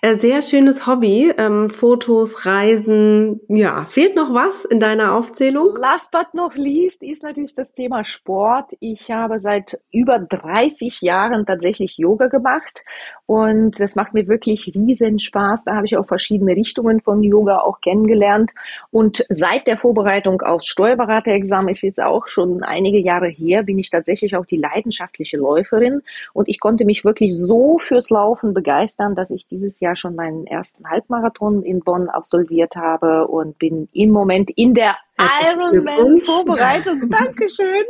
Äh, 0.02 0.16
sehr 0.16 0.42
schönes 0.42 0.86
Hobby. 0.86 1.32
Ähm, 1.38 1.70
Fotos, 1.70 2.44
Reisen. 2.44 3.40
Ja, 3.48 3.84
fehlt 3.84 4.16
noch 4.16 4.34
was 4.34 4.64
in 4.64 4.80
deiner 4.80 5.14
Aufzählung? 5.14 5.74
Last 5.76 6.10
but 6.10 6.34
not 6.34 6.56
least 6.56 7.02
ist 7.02 7.22
natürlich 7.22 7.54
das 7.54 7.72
Thema 7.72 8.04
Sport. 8.04 8.72
Ich 8.80 9.10
habe 9.10 9.38
seit 9.38 9.80
über 9.92 10.18
30 10.18 11.00
Jahren 11.00 11.46
tatsächlich 11.46 11.98
Yoga 11.98 12.26
gemacht 12.26 12.84
und 13.26 13.80
das 13.80 13.96
macht 13.96 14.14
mir 14.14 14.28
wirklich 14.28 14.72
riesen 14.74 15.18
Spaß. 15.18 15.64
Da 15.64 15.74
habe 15.74 15.86
ich 15.86 15.96
auch 15.96 16.06
verschiedene 16.06 16.54
Richtungen 16.54 17.00
von 17.00 17.24
Yoga 17.24 17.58
auch 17.58 17.80
kennengelernt. 17.80 18.52
Und 18.92 19.24
seit 19.28 19.66
der 19.66 19.78
Vorbereitung 19.78 20.42
aufs 20.42 20.66
Steuerberaterexamen 20.66 21.68
ist 21.68 21.82
jetzt 21.82 22.00
auch 22.00 22.28
schon 22.28 22.62
einige 22.62 22.98
Jahre 22.98 23.28
her, 23.28 23.45
bin 23.62 23.78
ich 23.78 23.90
tatsächlich 23.90 24.36
auch 24.36 24.46
die 24.46 24.56
leidenschaftliche 24.56 25.36
Läuferin 25.36 26.02
und 26.32 26.48
ich 26.48 26.60
konnte 26.60 26.84
mich 26.84 27.04
wirklich 27.04 27.36
so 27.36 27.78
fürs 27.78 28.10
Laufen 28.10 28.54
begeistern, 28.54 29.14
dass 29.14 29.30
ich 29.30 29.46
dieses 29.46 29.80
Jahr 29.80 29.96
schon 29.96 30.14
meinen 30.14 30.46
ersten 30.46 30.88
Halbmarathon 30.88 31.62
in 31.62 31.80
Bonn 31.80 32.08
absolviert 32.08 32.76
habe 32.76 33.26
und 33.28 33.58
bin 33.58 33.88
im 33.92 34.10
Moment 34.10 34.50
in 34.56 34.74
der 34.74 34.96
Ironman-Vorbereitung. 35.18 37.08
Dankeschön. 37.10 37.84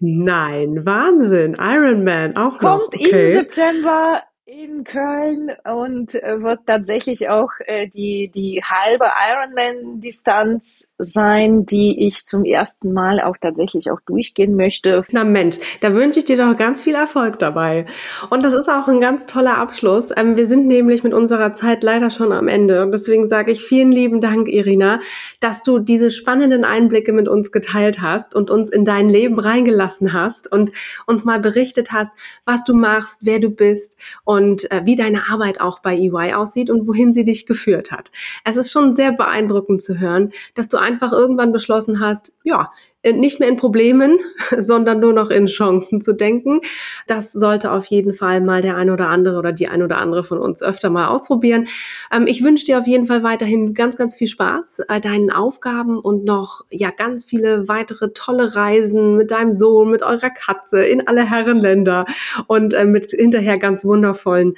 Nein, 0.00 0.86
Wahnsinn. 0.86 1.56
Ironman 1.58 2.36
auch 2.36 2.60
noch. 2.60 2.78
Kommt 2.78 2.94
okay. 2.94 3.26
im 3.26 3.32
September 3.32 4.22
in 4.50 4.82
Köln 4.82 5.52
und 5.64 6.14
äh, 6.14 6.42
wird 6.42 6.60
tatsächlich 6.66 7.28
auch 7.28 7.50
äh, 7.66 7.86
die, 7.86 8.30
die 8.34 8.62
halbe 8.64 9.04
Ironman-Distanz 9.04 10.86
sein, 10.96 11.66
die 11.66 12.06
ich 12.06 12.24
zum 12.24 12.46
ersten 12.46 12.94
Mal 12.94 13.20
auch 13.20 13.36
tatsächlich 13.36 13.90
auch 13.90 14.00
durchgehen 14.06 14.56
möchte. 14.56 15.02
Na 15.12 15.24
Mensch, 15.24 15.58
da 15.82 15.92
wünsche 15.92 16.20
ich 16.20 16.24
dir 16.24 16.38
doch 16.38 16.56
ganz 16.56 16.80
viel 16.82 16.94
Erfolg 16.94 17.38
dabei. 17.38 17.84
Und 18.30 18.42
das 18.42 18.54
ist 18.54 18.70
auch 18.70 18.88
ein 18.88 19.02
ganz 19.02 19.26
toller 19.26 19.58
Abschluss. 19.58 20.12
Ähm, 20.16 20.38
wir 20.38 20.46
sind 20.46 20.66
nämlich 20.66 21.04
mit 21.04 21.12
unserer 21.12 21.52
Zeit 21.52 21.82
leider 21.82 22.08
schon 22.08 22.32
am 22.32 22.48
Ende. 22.48 22.82
Und 22.82 22.92
deswegen 22.92 23.28
sage 23.28 23.52
ich 23.52 23.62
vielen 23.62 23.92
lieben 23.92 24.22
Dank, 24.22 24.48
Irina, 24.48 25.00
dass 25.40 25.62
du 25.62 25.78
diese 25.78 26.10
spannenden 26.10 26.64
Einblicke 26.64 27.12
mit 27.12 27.28
uns 27.28 27.52
geteilt 27.52 28.00
hast 28.00 28.34
und 28.34 28.50
uns 28.50 28.70
in 28.70 28.86
dein 28.86 29.10
Leben 29.10 29.38
reingelassen 29.38 30.14
hast 30.14 30.50
und 30.50 30.72
uns 31.06 31.22
mal 31.24 31.38
berichtet 31.38 31.92
hast, 31.92 32.12
was 32.46 32.64
du 32.64 32.72
machst, 32.72 33.26
wer 33.26 33.40
du 33.40 33.50
bist 33.50 33.98
und 34.24 34.37
und 34.38 34.70
äh, 34.70 34.82
wie 34.84 34.94
deine 34.94 35.28
Arbeit 35.30 35.60
auch 35.60 35.80
bei 35.80 35.96
EY 35.96 36.34
aussieht 36.34 36.70
und 36.70 36.86
wohin 36.86 37.12
sie 37.12 37.24
dich 37.24 37.44
geführt 37.44 37.90
hat. 37.90 38.12
Es 38.44 38.56
ist 38.56 38.70
schon 38.70 38.94
sehr 38.94 39.10
beeindruckend 39.10 39.82
zu 39.82 39.98
hören, 39.98 40.32
dass 40.54 40.68
du 40.68 40.76
einfach 40.76 41.12
irgendwann 41.12 41.50
beschlossen 41.50 41.98
hast, 41.98 42.32
ja, 42.44 42.70
nicht 43.04 43.38
mehr 43.38 43.48
in 43.48 43.56
Problemen, 43.56 44.18
sondern 44.58 45.00
nur 45.00 45.12
noch 45.12 45.30
in 45.30 45.46
Chancen 45.46 46.00
zu 46.00 46.12
denken. 46.12 46.60
Das 47.06 47.32
sollte 47.32 47.72
auf 47.72 47.86
jeden 47.86 48.12
Fall 48.12 48.40
mal 48.40 48.60
der 48.60 48.76
eine 48.76 48.92
oder 48.92 49.08
andere 49.08 49.38
oder 49.38 49.52
die 49.52 49.68
eine 49.68 49.84
oder 49.84 49.98
andere 49.98 50.24
von 50.24 50.38
uns 50.38 50.62
öfter 50.62 50.90
mal 50.90 51.08
ausprobieren. 51.08 51.66
Ähm, 52.12 52.26
ich 52.26 52.42
wünsche 52.42 52.64
dir 52.64 52.78
auf 52.78 52.86
jeden 52.86 53.06
Fall 53.06 53.22
weiterhin 53.22 53.74
ganz, 53.74 53.96
ganz 53.96 54.14
viel 54.14 54.28
Spaß 54.28 54.82
bei 54.88 55.00
deinen 55.00 55.30
Aufgaben 55.30 55.98
und 55.98 56.24
noch 56.24 56.64
ja 56.70 56.90
ganz 56.90 57.24
viele 57.24 57.68
weitere 57.68 58.12
tolle 58.12 58.56
Reisen 58.56 59.16
mit 59.16 59.30
deinem 59.30 59.52
Sohn, 59.52 59.90
mit 59.90 60.02
eurer 60.02 60.30
Katze 60.30 60.82
in 60.84 61.06
alle 61.06 61.28
Herrenländer 61.28 62.04
und 62.46 62.74
äh, 62.74 62.84
mit 62.84 63.10
hinterher 63.10 63.58
ganz 63.58 63.84
wundervollen 63.84 64.54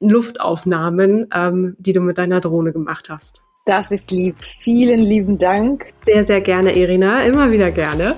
Luftaufnahmen, 0.00 1.28
ähm, 1.34 1.76
die 1.78 1.92
du 1.92 2.00
mit 2.00 2.18
deiner 2.18 2.40
Drohne 2.40 2.72
gemacht 2.72 3.08
hast. 3.08 3.42
Das 3.64 3.92
ist 3.92 4.10
lieb. 4.10 4.34
Vielen 4.40 4.98
lieben 4.98 5.38
Dank. 5.38 5.86
Sehr, 6.04 6.24
sehr 6.24 6.40
gerne, 6.40 6.76
Irina. 6.76 7.22
Immer 7.22 7.52
wieder 7.52 7.70
gerne. 7.70 8.16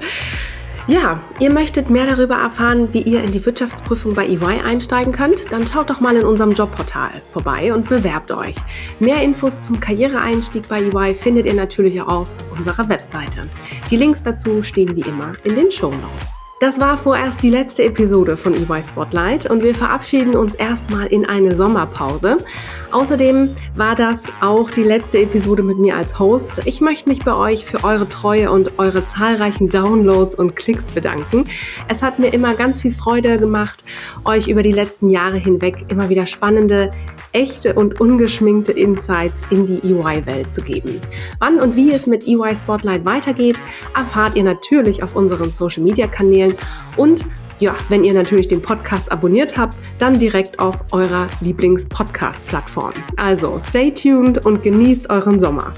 Ja, 0.87 1.23
ihr 1.39 1.53
möchtet 1.53 1.91
mehr 1.91 2.07
darüber 2.07 2.37
erfahren, 2.37 2.89
wie 2.93 3.03
ihr 3.03 3.23
in 3.23 3.31
die 3.31 3.45
Wirtschaftsprüfung 3.45 4.15
bei 4.15 4.27
EY 4.27 4.63
einsteigen 4.65 5.13
könnt? 5.13 5.53
Dann 5.53 5.67
schaut 5.67 5.91
doch 5.91 6.01
mal 6.01 6.17
in 6.17 6.25
unserem 6.25 6.53
Jobportal 6.53 7.21
vorbei 7.31 7.75
und 7.75 7.91
bewerbt 7.91 8.33
euch. 8.33 8.57
Mehr 9.01 9.23
Infos 9.23 9.61
zum 9.61 9.81
Karriereeinstieg 9.81 10.67
bei 10.67 10.81
EY 10.81 11.15
findet 11.15 11.45
ihr 11.45 11.55
natürlich 11.55 12.01
auch 12.01 12.09
auf 12.09 12.37
unserer 12.57 12.89
Webseite. 12.89 13.43
Die 13.91 13.97
Links 13.99 14.23
dazu 14.23 14.63
stehen 14.63 14.97
wie 14.97 15.07
immer 15.07 15.35
in 15.45 15.57
den 15.57 15.71
Show 15.71 15.91
Notes. 15.91 16.35
Das 16.61 16.81
war 16.81 16.97
vorerst 16.97 17.43
die 17.43 17.51
letzte 17.51 17.85
Episode 17.85 18.39
von 18.39 18.55
EY 18.55 18.83
Spotlight 18.83 19.51
und 19.51 19.63
wir 19.63 19.75
verabschieden 19.75 20.35
uns 20.35 20.55
erstmal 20.55 21.09
in 21.09 21.27
eine 21.27 21.55
Sommerpause. 21.57 22.39
Außerdem 22.95 23.51
war 23.75 23.97
das 23.97 24.23
auch 24.41 24.71
die 24.71 24.85
letzte 24.85 25.19
Episode 25.19 25.65
mit 25.65 25.79
mir 25.79 25.97
als 25.97 26.21
Host. 26.21 26.63
Ich 26.65 26.81
möchte 26.81 27.09
mich 27.09 27.25
bei 27.25 27.37
euch 27.37 27.65
für 27.65 27.83
eure 27.83 28.09
Treue 28.09 28.53
und 28.53 28.79
eure 28.79 29.05
zahlreichen 29.05 29.69
Downloads 29.69 30.37
und 30.37 30.55
Klicks 30.55 30.91
bedanken. 30.91 31.45
Es 31.89 32.05
hat 32.05 32.21
mir 32.21 32.29
immer 32.29 32.55
ganz 32.55 32.81
viel 32.81 32.93
Freude 32.93 33.37
gemacht, 33.37 33.83
euch 34.25 34.47
über 34.47 34.63
die 34.63 34.71
letzten 34.71 35.11
Jahre 35.11 35.39
hinweg 35.39 35.87
immer 35.89 36.09
wieder 36.09 36.25
spannende, 36.29 36.93
echte 37.33 37.75
und 37.75 38.01
ungeschminkte 38.01 38.71
Insights 38.71 39.43
in 39.51 39.67
die 39.67 39.81
EY-Welt 39.81 40.53
zu 40.53 40.63
geben. 40.63 41.01
Wann 41.41 41.59
und 41.59 41.75
wie 41.75 41.91
es 41.91 42.07
mit 42.07 42.29
EY 42.29 42.57
Spotlight 42.57 43.05
weitergeht, 43.05 43.59
erfahrt 43.97 44.37
ihr 44.37 44.45
natürlich 44.45 45.03
auf 45.03 45.17
unseren 45.17 45.51
Social-Media-Kanälen 45.51 46.55
und 46.97 47.25
ja, 47.65 47.75
wenn 47.89 48.05
ihr 48.05 48.13
natürlich 48.13 48.47
den 48.47 48.61
Podcast 48.61 49.11
abonniert 49.11 49.57
habt, 49.57 49.79
dann 49.97 50.19
direkt 50.19 50.59
auf 50.59 50.85
eurer 50.93 51.27
Lieblings-Podcast-Plattform. 51.41 52.93
Also 53.17 53.59
stay 53.59 53.91
tuned 53.91 54.45
und 54.45 54.63
genießt 54.63 55.09
euren 55.09 55.41
Sommer. 55.41 55.73